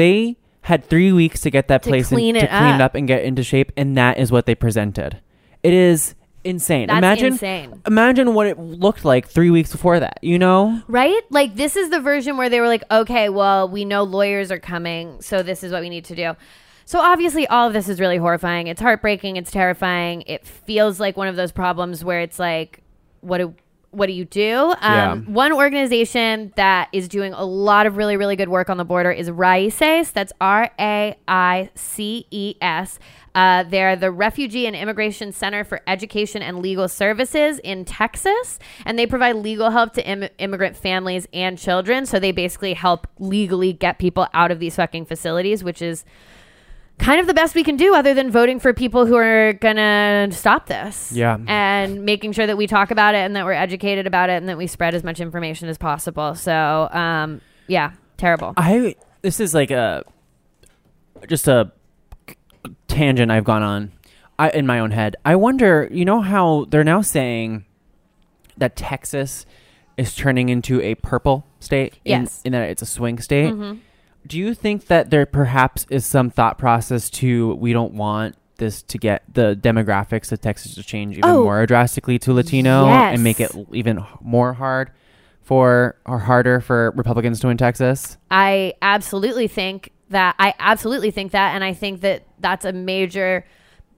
[0.00, 2.80] They had 3 weeks to get that To place in- clean to it clean it
[2.80, 2.80] up.
[2.80, 5.20] up and get into shape and that is what they presented.
[5.62, 6.86] It is insane.
[6.86, 7.82] That's imagine insane.
[7.86, 10.80] imagine what it looked like 3 weeks before that, you know?
[10.88, 11.20] Right?
[11.30, 14.58] Like, this is the version where they were like, okay, well, we know lawyers are
[14.58, 16.34] coming, so this is what we need to do.
[16.86, 18.66] So, obviously, all of this is really horrifying.
[18.66, 19.36] It's heartbreaking.
[19.36, 20.22] It's terrifying.
[20.26, 22.80] It feels like one of those problems where it's like,
[23.20, 23.54] what do.
[23.92, 24.56] What do you do?
[24.56, 25.14] Um, Yeah.
[25.16, 29.10] One organization that is doing a lot of really, really good work on the border
[29.10, 30.12] is RAICES.
[30.12, 32.98] That's R A I C E S.
[33.34, 38.98] Uh, they're the Refugee and Immigration Center for Education and Legal Services in Texas, and
[38.98, 42.06] they provide legal help to Im- immigrant families and children.
[42.06, 46.04] So they basically help legally get people out of these fucking facilities, which is
[47.00, 50.28] kind of the best we can do other than voting for people who are gonna
[50.30, 51.38] stop this Yeah.
[51.48, 54.48] and making sure that we talk about it and that we're educated about it and
[54.48, 59.54] that we spread as much information as possible so um yeah terrible I this is
[59.54, 60.04] like a
[61.28, 61.72] just a
[62.88, 63.92] tangent I've gone on
[64.38, 65.16] I, in my own head.
[65.24, 67.66] I wonder, you know how they're now saying
[68.56, 69.44] that Texas
[69.98, 72.40] is turning into a purple state Yes.
[72.44, 73.52] in that it's a swing state.
[73.52, 73.80] Mhm.
[74.26, 78.82] Do you think that there perhaps is some thought process to we don't want this
[78.82, 81.44] to get the demographics of Texas to change even Oh.
[81.44, 83.14] more drastically to Latino Yes.
[83.14, 84.90] and make it even more hard
[85.42, 88.18] for or harder for Republicans to win Texas?
[88.30, 93.44] I absolutely think that I absolutely think that and I think that that's a major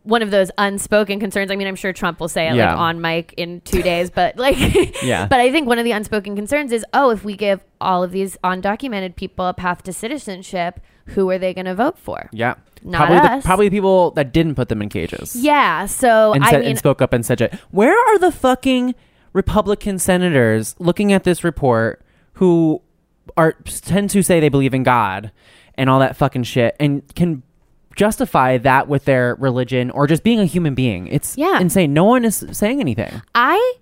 [0.05, 1.51] one of those unspoken concerns.
[1.51, 2.71] I mean, I'm sure Trump will say it Yeah.
[2.73, 4.57] like on mic in 2 days, but like
[5.03, 5.27] Yeah.
[5.27, 8.11] But I think one of the unspoken concerns is, oh, if we give all of
[8.13, 12.29] these undocumented people a path to citizenship, who are they going to vote for?
[12.33, 12.55] Yeah.
[12.85, 13.43] Not probably us.
[13.43, 15.37] The, probably people that didn't put them in cages.
[15.37, 17.55] Yeah, so And, I mean and spoke up and said, it.
[17.71, 18.95] "Where are the fucking
[19.33, 22.83] Republican senators looking at this report who
[23.37, 25.31] are tend to say they believe in God
[25.77, 27.43] and all that fucking shit and can
[27.97, 31.07] justify that with their religion or just being a human being.
[31.09, 31.61] It's Yeah.
[31.61, 31.93] insane.
[31.93, 33.23] No one is saying anything.
[33.35, 33.75] I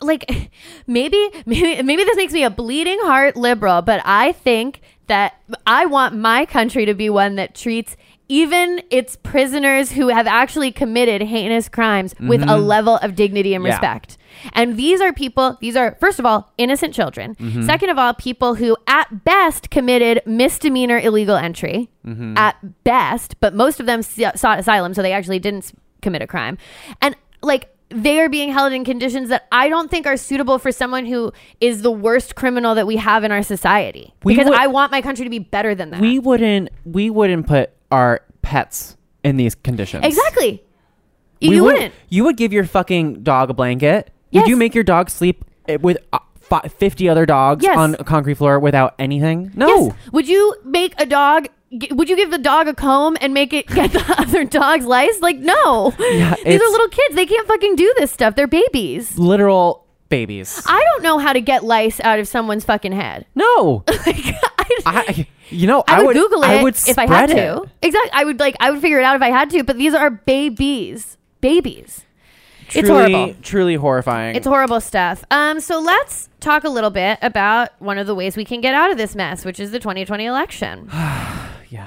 [0.00, 0.50] like
[0.86, 5.34] maybe maybe maybe this makes me a bleeding heart liberal, but I think that
[5.66, 7.96] I want my country to be one that treats
[8.28, 12.66] even its prisoners who have actually committed heinous crimes with a mm-hmm.
[12.66, 13.70] level of dignity and Yeah.
[13.70, 14.18] respect.
[14.52, 17.34] And these are people, these are, first of all, innocent children.
[17.36, 17.62] Mm-hmm.
[17.66, 21.90] Second of all, people who at best committed misdemeanor illegal entry.
[22.06, 22.36] Mm-hmm.
[22.36, 25.72] At best, but most of them sought asylum, so they actually didn't s-
[26.02, 26.56] commit a crime.
[27.02, 30.70] And like, they are being held in conditions that I don't think are suitable for
[30.72, 34.12] someone who is the worst criminal that we have in our society.
[34.24, 36.00] We because would- I want my country to be better than that.
[36.00, 40.04] We wouldn't we wouldn't put our pets in these conditions.
[40.04, 40.62] exactly.
[41.40, 41.94] We you would- wouldn't.
[42.08, 44.10] You would give your fucking dog a blanket.
[44.32, 47.76] Would you make your dog sleep eh, with uh, fi- 50 other dogs Yes.
[47.76, 49.50] on a concrete floor without anything?
[49.54, 49.86] No.
[49.86, 49.94] Yes.
[50.12, 51.48] Would you make a dog?
[51.76, 54.84] g- Would you give the dog a comb and make it get the other dog's
[54.86, 55.20] lice?
[55.20, 55.90] Like, no.
[55.98, 57.14] These are it's- little kids.
[57.14, 58.34] They can't fucking do this stuff.
[58.36, 59.18] They're babies.
[59.18, 60.62] Literal babies.
[60.66, 63.26] I don't know how to get lice out of someone's fucking head.
[63.34, 63.84] no.
[64.06, 64.34] Like,
[64.86, 67.68] I, I, you know, I would, Google it I would if I had spread to.
[67.82, 68.10] Exactly.
[68.12, 68.56] I would like.
[68.60, 69.62] I would figure it out if I had to.
[69.64, 71.16] But these are babies.
[71.40, 72.04] Babies.
[72.68, 73.34] Truly, It's horrible.
[73.42, 74.36] Truly horrifying.
[74.36, 75.24] It's horrible stuff.
[75.30, 78.74] Um, so let's talk a little bit about one of the ways we can get
[78.74, 80.88] out of this mess, which is the 2020 election.
[81.70, 81.86] yeah.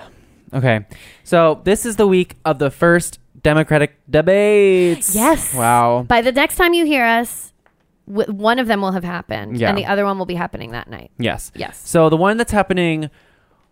[0.54, 0.86] Okay.
[1.24, 5.14] So this is the week of the first Democratic debates.
[5.16, 5.54] Yes.
[5.54, 6.04] Wow.
[6.08, 7.54] By the next time you hear us,
[8.08, 9.70] w- one of them will have happened, Yeah.
[9.70, 11.12] and the other one will be happening that night.
[11.18, 11.52] Yes.
[11.56, 11.80] Yes.
[11.86, 13.10] So the one that's happening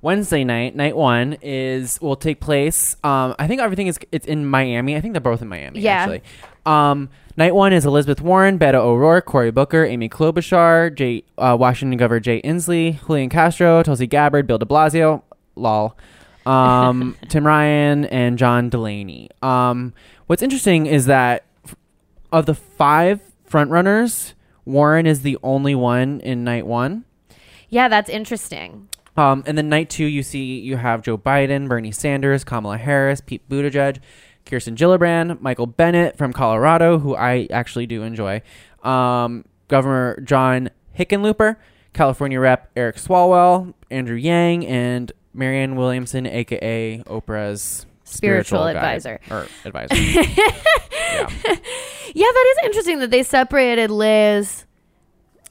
[0.02, 2.96] Wednesday night, night one, is will take place.
[3.04, 4.96] Um, I think everything is it's in Miami.
[4.96, 5.80] I think they're both in Miami.
[5.82, 5.94] Yeah.
[6.04, 6.22] Actually.
[6.68, 11.98] Um, night one is Elizabeth Warren, Beto O'Rourke, Cory Booker, Amy Klobuchar, Jay, uh, Washington
[11.98, 15.24] Governor Jay Inslee, Julian Castro, Tulsi Gabbard, Bill De Blasio,
[15.56, 15.98] lol.
[16.46, 19.30] Um, Tim Ryan and John Delaney.
[19.42, 19.94] Um,
[20.28, 21.46] what's interesting is that
[22.32, 24.34] of the five frontrunners,
[24.66, 27.06] Warren is the only one in night one.
[27.70, 28.90] Yeah, that's interesting.
[29.16, 33.20] Um, and then night two, you see you have Joe Biden, Bernie Sanders, Kamala Harris,
[33.20, 34.00] Pete Buttigieg,
[34.48, 38.42] Kirsten Gillibrand, Michael Bennet from Colorado, who I actually do enjoy,
[38.84, 41.58] um, Governor John Hickenlooper,
[41.94, 49.20] California Rep Eric Swalwell, Andrew Yang, and Marianne Williamson, aka Oprah's Spiritual guide- advisor.
[49.30, 49.96] or advisor.
[49.96, 51.30] yeah.
[52.14, 54.66] Yeah, that is interesting that they separated Liz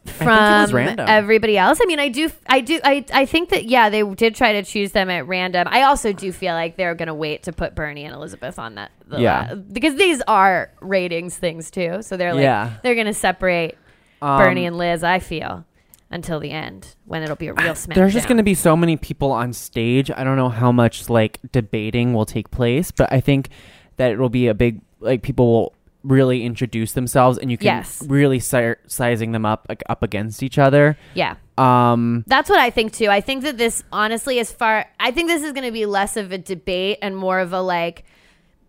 [0.09, 1.79] from everybody else.
[1.83, 4.62] I mean, I do, I do, I, I think that yeah, they did try to
[4.62, 5.66] choose them at random.
[5.71, 8.77] I also do feel like they're going to wait to put Bernie and Elizabeth on
[8.77, 9.49] that, the Yeah.
[9.51, 12.03] la- because these are ratings things too.
[12.03, 12.75] So they're like, Yeah.
[12.83, 13.77] they're going to separate
[14.23, 15.03] Um, Bernie and Liz.
[15.05, 15.64] I feel
[16.11, 17.97] until the end when it'll be a real smash.
[17.97, 20.11] There's just going to be so many people on stage.
[20.11, 23.49] I don't know how much like debating will take place, but I think
[23.97, 25.75] that it will be a big like people will
[26.07, 28.03] really introduce themselves and you can Yes.
[28.07, 30.97] really start sizing them up like up against each other.
[31.14, 31.35] yeah.
[31.59, 33.09] Um That's what I think too.
[33.09, 36.16] I think that this, honestly, as far, I think this is going to be less
[36.16, 38.05] of a debate and more of a like,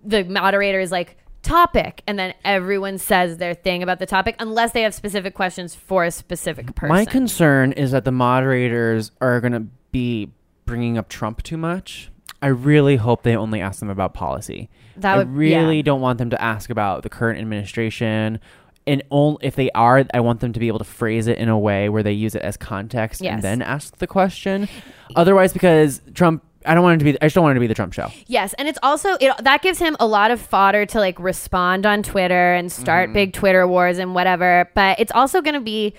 [0.03, 4.71] the moderator is like, topic, and then everyone says their thing about the topic, unless
[4.73, 6.93] they have specific questions for a specific person.
[6.95, 10.29] my concern is that the moderators are going to be
[10.65, 12.09] bringing up Trump too much.
[12.41, 14.69] I really hope they only ask them about policy.
[14.97, 15.81] That I would- really yeah.
[15.83, 18.39] don't want them to ask about the current administration.
[18.85, 21.49] And only if they are, I want them to be able to phrase it in
[21.49, 23.33] a way where they use it as context Yes.
[23.33, 24.69] and then ask the question.
[25.15, 27.21] Otherwise, because Trump, I don't want it to be.
[27.21, 28.11] I just don't want it to be the Trump show.
[28.27, 31.85] Yes, and it's also it that gives him a lot of fodder to like respond
[31.85, 32.81] on Twitter and Mm-hmm.
[32.81, 34.69] start big Twitter wars and whatever.
[34.73, 35.93] But it's also going to be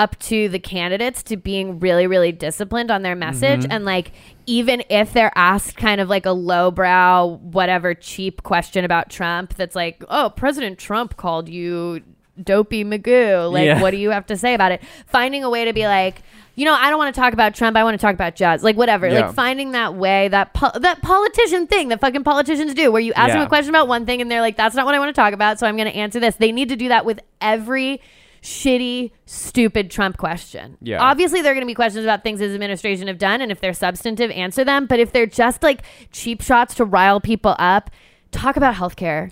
[0.00, 3.72] up to the candidates to being really really disciplined on their message Mm-hmm.
[3.72, 4.12] and like
[4.46, 9.76] even if they're asked kind of like a lowbrow whatever cheap question about Trump that's
[9.76, 12.00] like, "Oh, President Trump called you
[12.42, 13.80] dopey Magoo." Like, Yeah.
[13.82, 14.80] what do you have to say about it?
[15.06, 16.22] Finding a way to be like,
[16.56, 17.76] you know, I don't want to talk about Trump.
[17.76, 18.62] I want to talk about jazz.
[18.64, 19.06] Like whatever.
[19.08, 19.26] Yeah.
[19.26, 23.12] Like finding that way, that po- that politician thing that fucking politicians do, where you
[23.14, 25.14] ask them a question about one thing and they're like, "That's not what I want
[25.14, 26.34] to talk about," so I'm going to answer this.
[26.36, 28.00] They need to do that with every
[28.42, 30.76] shitty, stupid Trump question.
[30.80, 31.02] Yeah.
[31.02, 33.60] Obviously, there are going to be questions about things his administration have done, and if
[33.60, 34.86] they're substantive, answer them.
[34.86, 37.90] But if they're just like cheap shots to rile people up,
[38.30, 39.30] talk about healthcare.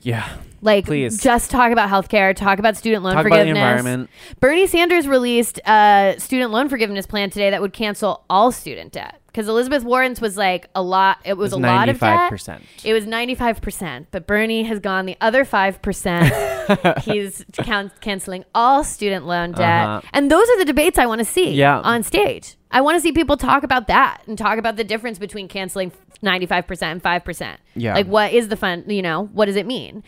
[0.00, 0.36] Yeah.
[0.62, 1.20] Like, Please.
[1.20, 2.34] just talk about healthcare.
[2.34, 3.80] Talk about student loan Talk about the forgiveness.
[3.80, 4.10] environment.
[4.40, 9.18] Bernie Sanders released a student loan forgiveness plan today that would cancel all student debt.
[9.26, 11.18] because Elizabeth Warren's was like a lot.
[11.24, 12.30] It was, It was a lot of debt.
[12.30, 12.60] 95%.
[12.84, 16.32] It was ninety five percent, but Bernie has gone the other five percent.
[17.02, 20.00] He's can- canceling all student loan debt, Uh-huh.
[20.12, 21.80] and those are the debates I want to see Yeah.
[21.80, 22.56] on stage.
[22.70, 25.92] I want to see people talk about that and talk about the difference between canceling
[26.22, 27.58] ninety five percent and five percent.
[27.74, 27.94] Yeah.
[27.94, 28.84] like what is the fun?
[28.86, 30.02] You know, what does it mean?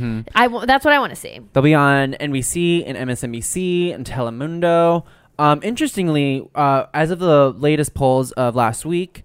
[0.00, 0.20] Mm-hmm.
[0.34, 1.40] I w- that's what I want to see.
[1.52, 5.04] They'll be on NBC and MSNBC and Telemundo.
[5.38, 9.24] Um, interestingly, uh, as of the latest polls of last week,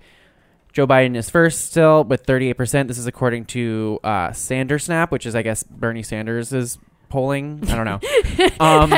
[0.74, 2.88] Joe Biden is first still with 38%.
[2.88, 6.78] This is according to uh, Sanders Snap, which is, I guess, Bernie Sanders' is
[7.10, 7.62] polling.
[7.70, 8.00] I don't know.
[8.60, 8.92] Um,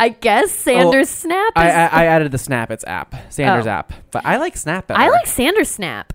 [0.00, 1.52] I guess Sanders Oh, Snap.
[1.56, 2.70] Is, I, I, I added the Snap.
[2.70, 3.14] It's app.
[3.32, 3.70] Sanders Oh.
[3.70, 3.92] app.
[4.10, 5.00] But I like Snap better.
[5.00, 6.12] I like Sanders Snap.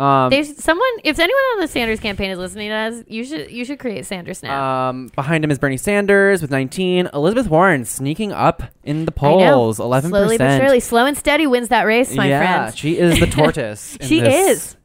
[0.00, 0.88] Um, There's someone.
[1.04, 4.06] If anyone on the Sanders campaign is listening to us, you should you should create
[4.06, 4.88] Sanders now.
[4.90, 7.10] um, behind him is Bernie Sanders with 19.
[7.12, 10.08] Elizabeth Warren sneaking up in the polls, 11%.
[10.08, 12.30] Slowly but surely, slow and steady wins that race, my friend.
[12.30, 12.78] yeah, friends.
[12.78, 13.96] she is the tortoise.
[13.96, 14.76] in She is.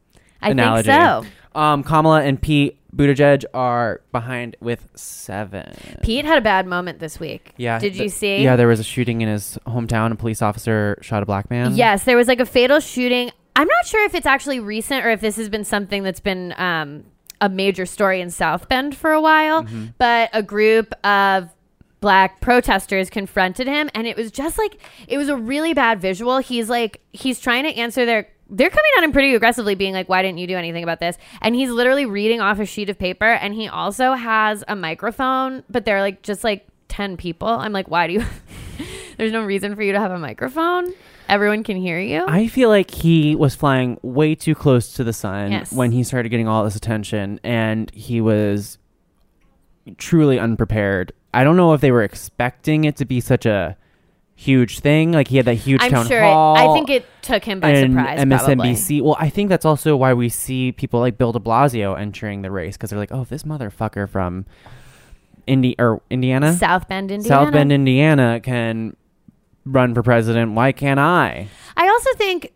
[0.42, 0.90] I analogy.
[0.92, 1.02] think
[1.56, 1.60] so.
[1.60, 5.74] Um, Kamala and Pete Buttigieg are behind with seven.
[6.04, 7.54] Pete had a bad moment this week.
[7.56, 7.80] Yeah.
[7.80, 8.44] Did you see?
[8.44, 10.12] Yeah, there was a shooting in his hometown.
[10.12, 11.76] A police officer shot a black man.
[11.76, 13.32] Yes, there was like a fatal shooting.
[13.56, 16.54] I'm not sure if it's actually recent or if this has been something that's been
[16.58, 17.06] um,
[17.40, 19.64] a major story in South Bend for a while.
[19.64, 19.86] Mm-hmm.
[19.98, 21.50] But a group of
[22.02, 26.40] black protesters confronted him, and it was just like it was a really bad visual.
[26.40, 28.30] He's like he's trying to answer their.
[28.48, 31.18] They're coming at him pretty aggressively, being like, "Why didn't you do anything about this?"
[31.42, 35.64] And he's literally reading off a sheet of paper, and he also has a microphone,
[35.68, 37.48] but they're like just like ten people.
[37.48, 38.26] I'm like, why do you?
[39.18, 40.94] There's no reason for you to have a microphone.
[41.28, 42.24] Everyone can hear you.
[42.28, 45.72] I feel like he was flying way too close to the sun Yes.
[45.72, 48.78] when he started getting all this attention, and he was
[49.98, 51.12] truly unprepared.
[51.34, 53.76] I don't know if they were expecting it to be such a
[54.36, 55.12] huge thing.
[55.12, 56.22] Like he had that huge I'm town sure.
[56.22, 56.56] hall.
[56.56, 58.20] It, I think it took him by and surprise.
[58.20, 59.02] MSNBC.
[59.02, 62.52] Well, I think that's also why we see people like Bill De Blasio entering the
[62.52, 64.46] race because they're like, oh, this motherfucker from
[65.48, 66.54] Indi- or Indiana.
[66.54, 67.28] South Bend, Indiana.
[67.46, 68.96] South Bend, Indiana, can
[69.66, 70.54] run for president.
[70.54, 71.48] Why can't I?
[71.76, 72.52] I also think,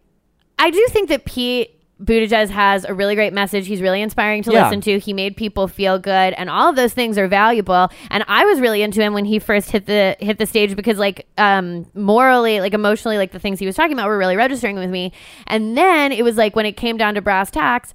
[0.57, 3.67] I do think that Pete Buttigieg has a really great message.
[3.67, 4.63] He's really inspiring to Yeah.
[4.65, 4.99] listen to.
[4.99, 7.89] He made people feel good, and all of those things are valuable.
[8.09, 10.97] And I was really into him when he first hit the hit the stage because,
[10.97, 14.77] like, um, morally, like emotionally, like the things he was talking about were really registering
[14.77, 15.11] with me.
[15.47, 17.93] And then it was like when it came down to brass tacks,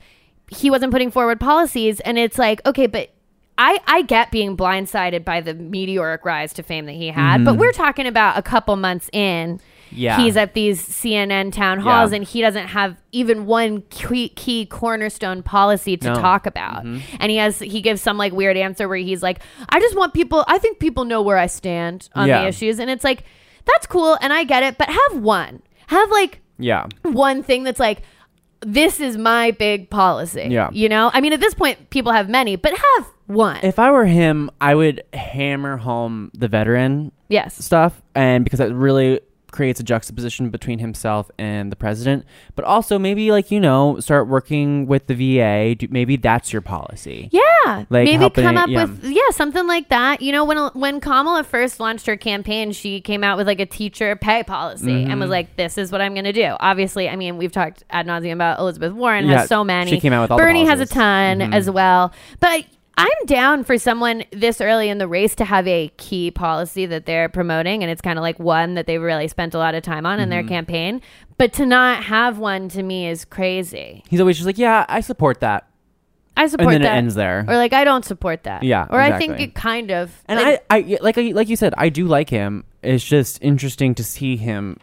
[0.48, 3.08] he wasn't putting forward policies, and it's like, okay, but.
[3.56, 7.56] I, I get being blindsided by the meteoric rise to fame that he had, but
[7.56, 9.58] we're talking about a couple months in.
[9.58, 9.64] Mm-hmm.
[9.96, 10.16] Yeah.
[10.18, 12.16] He's at these CNN town halls Yeah.
[12.16, 16.12] and he doesn't have even one key, key cornerstone policy to No.
[16.14, 16.22] Mm-hmm.
[16.22, 16.84] talk about.
[16.84, 19.38] And he has he gives some like weird answer where he's like,
[19.68, 20.44] "I just want people.
[20.48, 22.42] I think people know where I stand on Yeah.
[22.42, 23.22] the issues." And it's like,
[23.66, 25.62] that's cool, and I get it, but have one.
[25.86, 26.86] Have like Yeah.
[27.02, 28.02] one thing that's like,
[28.60, 30.48] this is my big policy.
[30.50, 30.70] Yeah.
[30.72, 31.10] you know.
[31.12, 33.60] I mean, at this point, people have many, but have one.
[33.62, 37.62] If I were him, I would hammer home the veteran yes.
[37.62, 39.20] stuff, and because that really
[39.54, 42.26] creates a juxtaposition between himself and the president.
[42.56, 45.74] But also, maybe like you know, start working with the VA.
[45.76, 47.30] Do, maybe that's your policy.
[47.32, 48.84] Yeah, Like maybe come it- up yeah.
[48.84, 50.20] with yeah something like that.
[50.20, 53.66] You know, when when Kamala first launched her campaign, she came out with like a
[53.66, 55.20] teacher pay policy and Mm-hmm.
[55.20, 58.06] was like, "This is what I'm going to do." Obviously, I mean, we've talked ad
[58.06, 59.90] nauseum about Elizabeth Warren Yeah, has so many.
[59.90, 60.96] she came out with all the Bernie has a policies.
[60.96, 61.40] Mm-hmm.
[61.40, 62.64] ton as well, but.
[62.96, 67.06] I'm down for someone this early in the race to have a key policy that
[67.06, 69.82] they're promoting, and it's kind of like one that they've really spent a lot of
[69.82, 70.30] time on in Mm-hmm.
[70.30, 71.00] their campaign.
[71.36, 74.04] But to not have one to me is crazy.
[74.08, 75.68] He's always just like, yeah, I support that,
[76.36, 76.74] I support that.
[76.76, 76.94] and then that.
[76.94, 77.44] it ends there.
[77.48, 78.62] Or like I don't support that.
[78.62, 80.12] Yeah, Or I think it kind of.
[80.26, 82.64] And like, I, I like like you said, I do like him.
[82.82, 84.78] It's just interesting to see him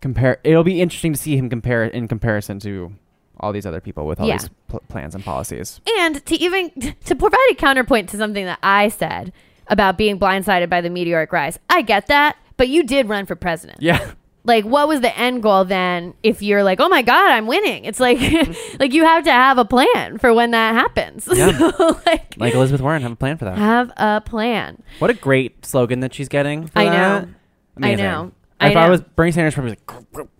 [0.00, 0.38] compare.
[0.42, 2.92] It'll be interesting to see him compare in comparison to
[3.42, 4.38] all these other people with all Yeah.
[4.38, 5.80] these pl- plans and policies.
[5.98, 6.70] and to even
[7.04, 9.32] to provide a counterpoint to something that I said
[9.68, 11.58] about being blindsided by the meteoric rise.
[11.70, 13.80] I get that, but you did run for president.
[13.82, 14.12] Yeah,
[14.44, 17.84] Like what was the end goal then if you're like, "Oh my god, I'm winning."
[17.84, 18.18] It's like
[18.80, 21.28] like you have to have a plan for when that happens.
[21.32, 21.56] Yeah.
[21.56, 23.56] so like, like Elizabeth Warren, have a plan for that.
[23.56, 24.82] have a plan.
[24.98, 26.66] What a great slogan that she's getting.
[26.66, 27.28] For I that.
[27.28, 27.86] know.
[27.86, 28.32] I know.
[28.60, 28.90] I If I know.
[28.90, 29.76] was Bernie Sanders, probably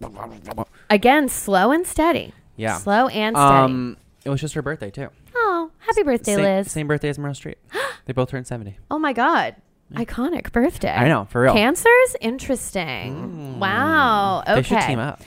[0.00, 2.32] like, Again, slow and steady.
[2.56, 2.78] Yeah.
[2.78, 3.54] Slow and steady.
[3.56, 5.08] Um, it was just her birthday too.
[5.34, 6.70] oh, happy birthday, same, Liz.
[6.70, 7.56] Same birthday as Meryl Streep.
[8.06, 8.78] they both turned seventy.
[8.90, 9.56] Oh my god.
[9.94, 10.90] Iconic birthday.
[10.94, 11.52] I know, for real.
[11.52, 12.16] Cancers?
[12.22, 13.60] Interesting.
[13.60, 14.40] Wow.
[14.40, 14.54] Okay.
[14.54, 15.20] They should team up.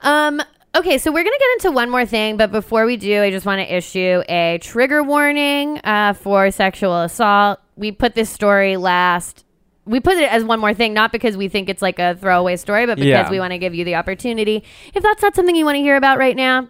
[0.00, 0.40] Um
[0.76, 3.30] okay, so we're going to get into one more thing, but before we do, I
[3.30, 7.60] just want to issue a trigger warning uh, for sexual assault.
[7.76, 9.45] We put this story last
[9.86, 12.56] we put it as one more thing, not because we think it's like a throwaway
[12.56, 13.30] story, but because Yeah.
[13.30, 14.64] we want to give you the opportunity.
[14.94, 16.68] If that's not something you want to hear about right now,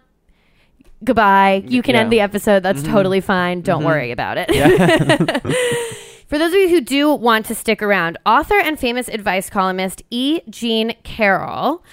[1.03, 1.65] goodbye.
[1.67, 2.03] You can Yeah.
[2.03, 2.63] end the episode.
[2.63, 2.93] That's mm-hmm.
[2.93, 3.63] totally fine.
[3.63, 3.87] Don't mm-hmm.
[3.87, 4.51] worry about it.
[6.29, 10.03] For those of you who do want to stick around, author and famous advice columnist
[10.11, 10.41] E.
[10.51, 11.85] Jean Carroll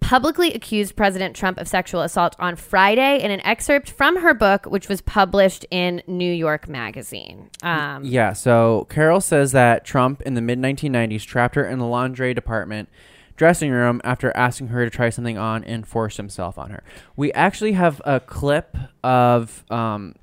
[0.00, 4.66] publicly accused President Trump of sexual assault on Friday in an excerpt from her book,
[4.66, 7.50] which was published in New York Magazine.
[7.62, 11.86] Um, Yeah, so Carroll says that Trump in the mid 1990s trapped her in the
[11.86, 12.88] lingerie department
[13.36, 16.82] dressing room after asking her to try something on and forced himself on her.
[17.16, 20.14] We actually have a clip of um,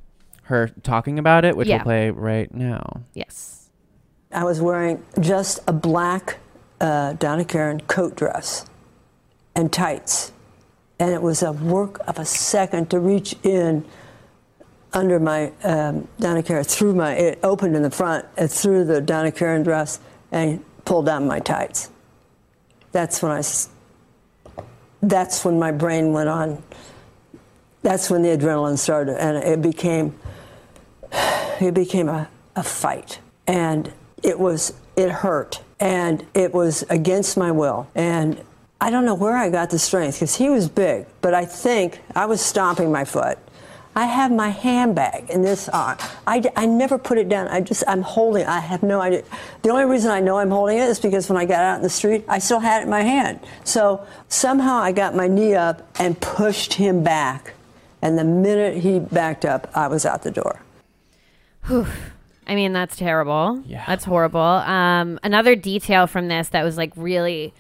[0.44, 1.78] her talking about it, which Yeah.
[1.78, 3.02] we'll play right now.
[3.14, 3.70] yes.
[4.32, 6.38] I was wearing just a black
[6.82, 8.66] uh, Donna Karan coat dress
[9.58, 10.32] and tights.
[11.00, 13.84] And it was a work of a second to reach in
[14.94, 19.02] under my um, Donna Karan, through my, it opened in the front, and through the
[19.02, 20.00] Donna Karan dress
[20.32, 21.92] and pulled down my tights.
[22.94, 23.44] That's when I,
[25.02, 26.64] that's when my brain went on.
[27.82, 30.18] That's when the adrenaline started, and it became,
[31.62, 33.20] it became a, a fight.
[33.46, 33.92] And
[34.24, 35.62] it was, it hurt.
[35.80, 37.88] And it was against my will.
[37.94, 38.44] And
[38.80, 42.00] I don't know where I got the strength because he was big, but I think
[42.16, 43.40] I was stomping my foot.
[43.96, 45.98] I have my handbag in this arm.
[46.28, 47.48] I, I never put it down.
[47.48, 48.48] I just, I'm holding it.
[48.48, 49.24] I have no idea.
[49.64, 51.82] The only reason I know I'm holding it is because when I got out in
[51.82, 53.40] the street, I still had it in my hand.
[53.64, 57.56] So somehow I got my knee up and pushed him back.
[58.04, 60.62] And the minute he backed up, I was out the door.
[61.66, 61.88] Whew.
[62.46, 63.64] I mean, that's terrible.
[63.66, 63.84] Yeah.
[63.88, 64.40] That's horrible.
[64.40, 67.52] Um, another detail from this that was like really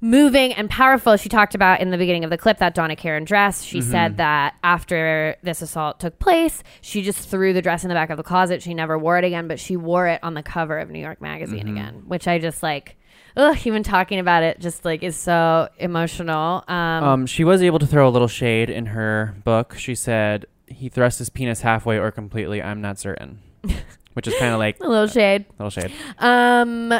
[0.00, 1.16] moving and powerful.
[1.16, 3.62] She talked about in the beginning of the clip that Donna Karan dress.
[3.62, 3.90] She Mm-hmm.
[3.90, 8.10] said that after this assault took place, she just threw the dress in the back
[8.10, 8.62] of the closet.
[8.62, 11.20] She never wore it again, but she wore it on the cover of New York
[11.20, 11.76] Magazine Mm-hmm.
[11.76, 12.96] again, which I just like.
[13.36, 16.64] Ugh, even talking about it just like is so emotional.
[16.66, 19.76] Um, Um, she was able to throw a little shade in her book.
[19.78, 23.38] She said, he thrust his penis halfway or completely, I'm not certain.
[24.14, 25.44] Which is kind of like a little shade.
[25.58, 25.92] a little shade.
[26.18, 26.92] Um,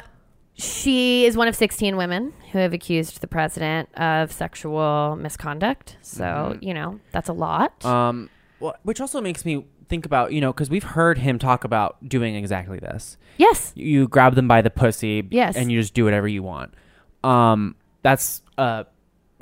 [0.58, 5.96] she is one of 16 women who have accused the president of sexual misconduct.
[6.02, 6.64] So, Mm-hmm.
[6.64, 7.84] you know, that's a lot.
[7.84, 8.28] Um,
[8.60, 11.96] well, which also makes me think about, you know, because we've heard him talk about
[12.08, 13.16] doing exactly this.
[13.36, 13.72] yes.
[13.76, 15.56] You grab them by the pussy, Yes.
[15.56, 16.74] and you just do whatever you want.
[17.24, 18.86] Um, that's a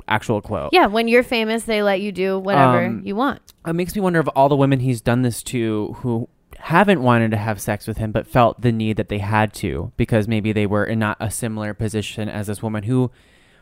[0.07, 0.69] actual quote.
[0.71, 0.85] Yeah.
[0.85, 3.41] When you're famous, they let you do whatever Um, you want.
[3.65, 6.29] It makes me wonder of all the women he's done this to who
[6.59, 9.91] haven't wanted to have sex with him but felt the need that they had to
[9.97, 13.11] because maybe they were in not a similar position as this woman who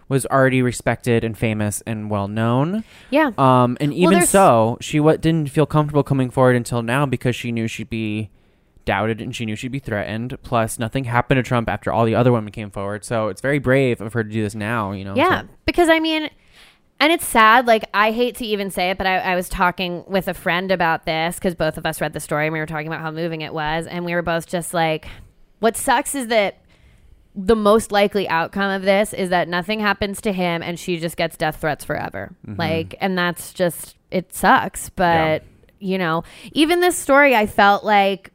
[0.07, 2.83] was already respected and famous and well known.
[3.09, 3.31] Yeah.
[3.37, 7.35] Um, and even there's- so, she what didn't feel comfortable coming forward until now because
[7.35, 8.29] she knew she'd be
[8.85, 10.37] doubted and she knew she'd be threatened.
[10.43, 13.03] Plus, nothing happened to Trump after all the other women came forward.
[13.03, 14.91] So it's very brave of her to do this now.
[14.91, 15.15] You know.
[15.15, 16.29] Yeah, so- because I mean,
[16.99, 17.67] and it's sad.
[17.67, 20.71] Like I hate to even say it, but I, I was talking with a friend
[20.71, 23.11] about this because both of us read the story and we were talking about how
[23.11, 25.07] moving it was, and we were both just like,
[25.59, 26.57] "What sucks is that."
[27.37, 31.17] The most likely outcome of this is that nothing happens to him and she just
[31.17, 32.33] gets death threats forever.
[32.47, 32.57] Mm-hmm.
[32.57, 34.87] Like, and that's just, it sucks.
[34.87, 35.43] But,
[35.77, 36.23] you know,
[36.53, 38.31] even this story, I felt like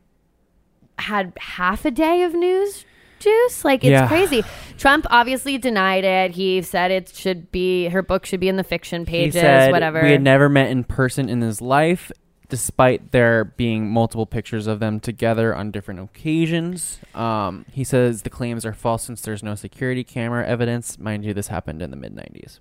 [0.98, 2.84] had half a day of news
[3.20, 3.64] juice.
[3.64, 4.08] Like it's Yeah.
[4.08, 4.42] crazy.
[4.78, 6.32] Trump obviously denied it.
[6.32, 9.70] He said it should be her book should be in the fiction pages, he said
[9.70, 10.02] whatever.
[10.02, 12.10] we had never met in person in his life,
[12.48, 16.98] despite there being multiple pictures of them together on different occasions.
[17.14, 20.98] Um, he says the claims are false since there's no security camera evidence.
[20.98, 22.58] Mind you, this happened in the mid '90s.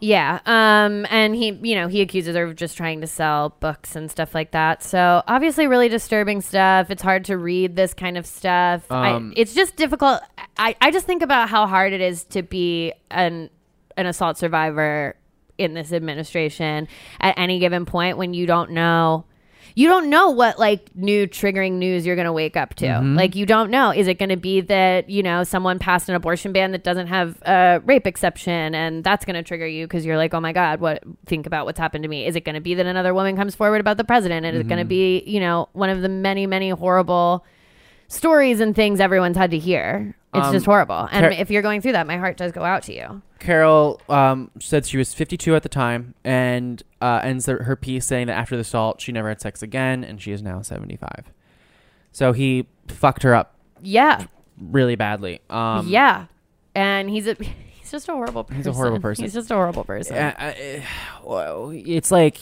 [0.00, 0.40] Yeah.
[0.46, 4.10] Um and he you know, he accuses her of just trying to sell books and
[4.10, 4.82] stuff like that.
[4.82, 6.90] So obviously really disturbing stuff.
[6.90, 8.90] It's hard to read this kind of stuff.
[8.90, 10.20] Um, I, it's just difficult.
[10.56, 13.50] I, I just think about how hard it is to be an
[13.96, 15.16] an assault survivor
[15.58, 16.86] in this administration
[17.20, 19.24] at any given point when you don't know
[19.76, 22.86] you don't know what like new triggering news you're going to wake up to.
[22.86, 23.14] Mm-hmm.
[23.14, 26.14] Like you don't know is it going to be that, you know, someone passed an
[26.14, 30.06] abortion ban that doesn't have a rape exception and that's going to trigger you because
[30.06, 32.54] you're like, "Oh my god, what think about what's happened to me." Is it going
[32.54, 34.84] to be that another woman comes forward about the president and is it going to
[34.84, 34.88] mm-hmm.
[34.88, 37.44] be, you know, one of the many many horrible
[38.08, 40.16] stories and things everyone's had to hear.
[40.36, 41.08] It's Um, just horrible.
[41.10, 43.22] And Car- if you're going through that, my heart does go out to you.
[43.38, 48.06] Carroll um, said she was 52 at the time and uh, ends her her piece
[48.06, 51.10] saying that after the assault, she never had sex again, and she is now 75.
[52.12, 54.24] So he fucked her up Yeah.
[54.58, 55.40] really badly.
[55.50, 56.26] Um, yeah.
[56.74, 57.34] And he's a
[57.70, 58.56] he's just a horrible person.
[58.56, 59.24] He's a horrible person.
[59.24, 60.16] He's just a horrible person.
[60.16, 60.54] Uh,
[61.74, 62.38] it's like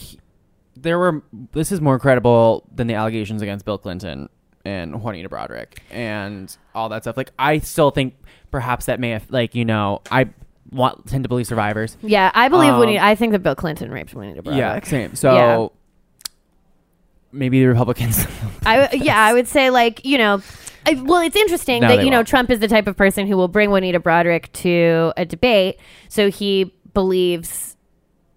[0.77, 1.23] there were.
[1.53, 4.29] This is more credible than the allegations against Bill Clinton,
[4.65, 7.15] and Juanita Broaddrick and all that stuff.
[7.17, 8.15] Like I still think
[8.51, 10.29] perhaps that may have like you know I
[10.71, 11.97] want tend to believe survivors.
[12.01, 13.03] Yeah, I believe Um, Juanita.
[13.03, 14.57] I think that Bill Clinton raped Juanita Broaddrick.
[14.57, 15.15] Yeah, same.
[15.15, 15.67] So Yeah.
[17.31, 18.25] maybe the Republicans.
[18.65, 20.41] I yeah, I would say like you know,
[20.87, 22.27] I, well, it's interesting No, that you know won't.
[22.27, 25.77] Trump is the type of person who will bring Juanita Broaddrick to a debate,
[26.09, 27.77] so he believes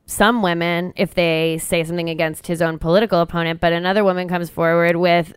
[0.06, 4.48] some women if they say something against his own political opponent, but another woman comes
[4.50, 5.34] forward with.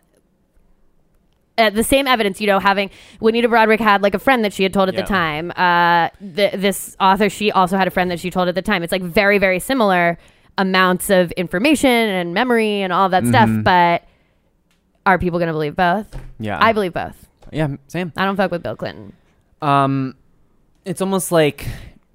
[1.58, 2.88] Uh, the same evidence, you know, having
[3.20, 5.02] Juanita Broaddrick had like a friend that she had told at Yeah.
[5.02, 5.50] the time.
[5.54, 8.82] Uh, th- this author, she also had a friend that she told at the time.
[8.82, 10.16] It's like very, very similar
[10.56, 13.50] amounts of information and memory and all that stuff.
[13.62, 14.04] But
[15.04, 16.18] are people going to believe both?
[16.38, 17.28] yeah, I believe both.
[17.52, 18.12] yeah, same.
[18.16, 19.12] I don't fuck with Bill Clinton.
[19.60, 20.14] Um,
[20.86, 21.66] it's almost like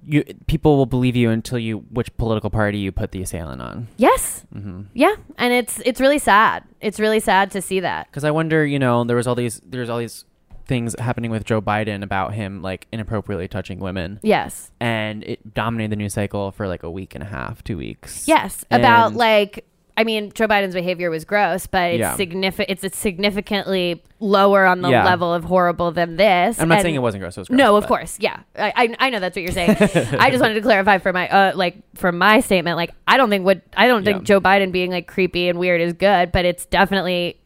[0.08, 3.88] you people will believe you until you which political party you put the assailant on.
[3.96, 4.44] Yes.
[4.54, 4.82] Mm-hmm.
[4.94, 6.64] Yeah, and it's it's really sad.
[6.80, 8.06] It's really sad to see that.
[8.08, 10.24] Because I wonder, you know, there was all these there's all these
[10.66, 14.70] things happening with Joe Biden about him like inappropriately touching women, Yes.
[14.80, 18.28] and it dominated the news cycle for like a week and a half, two weeks.
[18.28, 19.64] Yes, about like
[19.98, 22.14] I mean, Joe Biden's behavior was gross, but it's Yeah.
[22.16, 22.82] significant.
[22.84, 25.04] It's significantly lower on the Yeah.
[25.04, 26.60] level of horrible than this.
[26.60, 27.36] I'm not And- saying it wasn't gross.
[27.36, 28.38] It was gross No, of but- course, yeah.
[28.56, 29.70] I, I I know that's what you're saying.
[30.20, 32.76] I just wanted to clarify for my uh like for my statement.
[32.76, 34.22] Like I don't think what I don't think Yeah.
[34.24, 37.36] Joe Biden being like creepy and weird is good, but it's definitely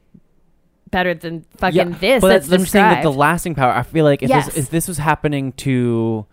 [0.91, 2.21] better than fucking this.
[2.21, 3.17] But that's I'm just saying that the described.
[3.19, 3.73] lasting power.
[3.73, 4.45] I feel like if Yes.
[4.47, 6.27] this if this was happening to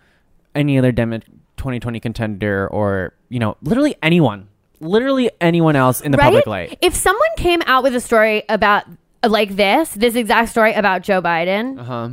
[0.54, 1.20] any other Demo
[1.56, 4.49] 2020 contender or you know literally anyone,
[4.80, 6.78] literally anyone else in the public light.
[6.82, 8.86] If someone came out with a story about
[9.28, 12.10] like this, this exact story about Joe Biden, Uh huh.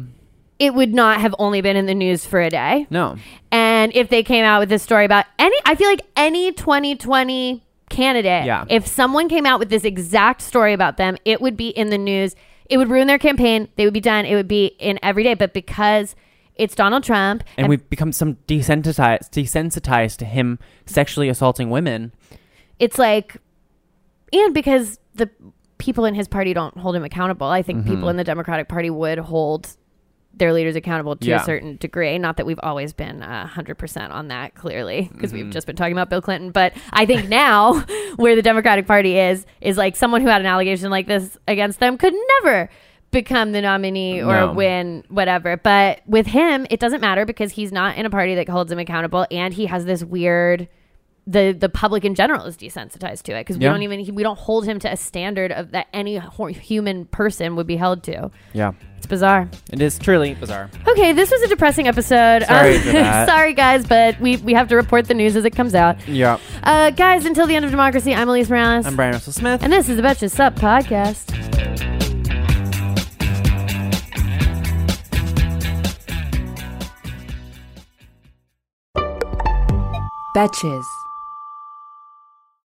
[0.59, 2.87] it would not have only been in the news for a day.
[2.91, 3.17] No.
[3.53, 7.63] And if they came out with this story about any, I feel like any 2020
[7.89, 8.65] candidate, Yeah.
[8.69, 11.99] if someone came out with this exact story about them, it would be in the
[11.99, 12.35] news.
[12.69, 13.69] It would ruin their campaign.
[13.77, 14.25] They would be done.
[14.25, 15.35] It would be in every day.
[15.35, 16.17] But because
[16.57, 22.13] it's Donald Trump, and, we've become some desensitized desensitized to him sexually assaulting women.
[22.79, 23.37] It's like,
[24.33, 25.31] and because the
[25.79, 27.95] people in his party don't hold him accountable, I think Mm-hmm.
[27.95, 29.77] people in the Democratic Party would hold
[30.35, 31.41] their leaders accountable to Yeah.
[31.41, 32.19] a certain degree.
[32.19, 35.45] Not that we've always been uh, 100% on that, clearly, because Mm-hmm.
[35.45, 36.51] we've just been talking about Bill Clinton.
[36.51, 37.81] But I think now,
[38.17, 41.81] where the Democratic Party is, is like someone who had an allegation like this against
[41.81, 42.13] them could
[42.43, 42.69] never
[43.13, 44.53] become the nominee or No.
[44.53, 45.57] win whatever.
[45.57, 48.79] But with him, it doesn't matter because he's not in a party that holds him
[48.79, 50.69] accountable and he has this weird
[51.29, 53.73] the the public in general is desensitized to it because we Yeah.
[53.73, 57.57] don't even we don't hold him to a standard of that any ho- human person
[57.57, 58.31] would be held to.
[58.53, 59.49] Yeah, It's bizarre.
[59.73, 60.71] it is truly bizarre.
[60.87, 62.45] Okay, this was a depressing episode.
[62.45, 63.29] Sorry Um, for that.
[63.33, 65.97] sorry, guys, but we we have to report the news as it comes out.
[66.09, 69.63] Yeah, Uh, guys, until the end of democracy, I'm Alise Morales, I'm Bryan Russell Smith.
[69.65, 71.33] and this is the Betches Sup podcast.
[80.35, 80.85] Betches.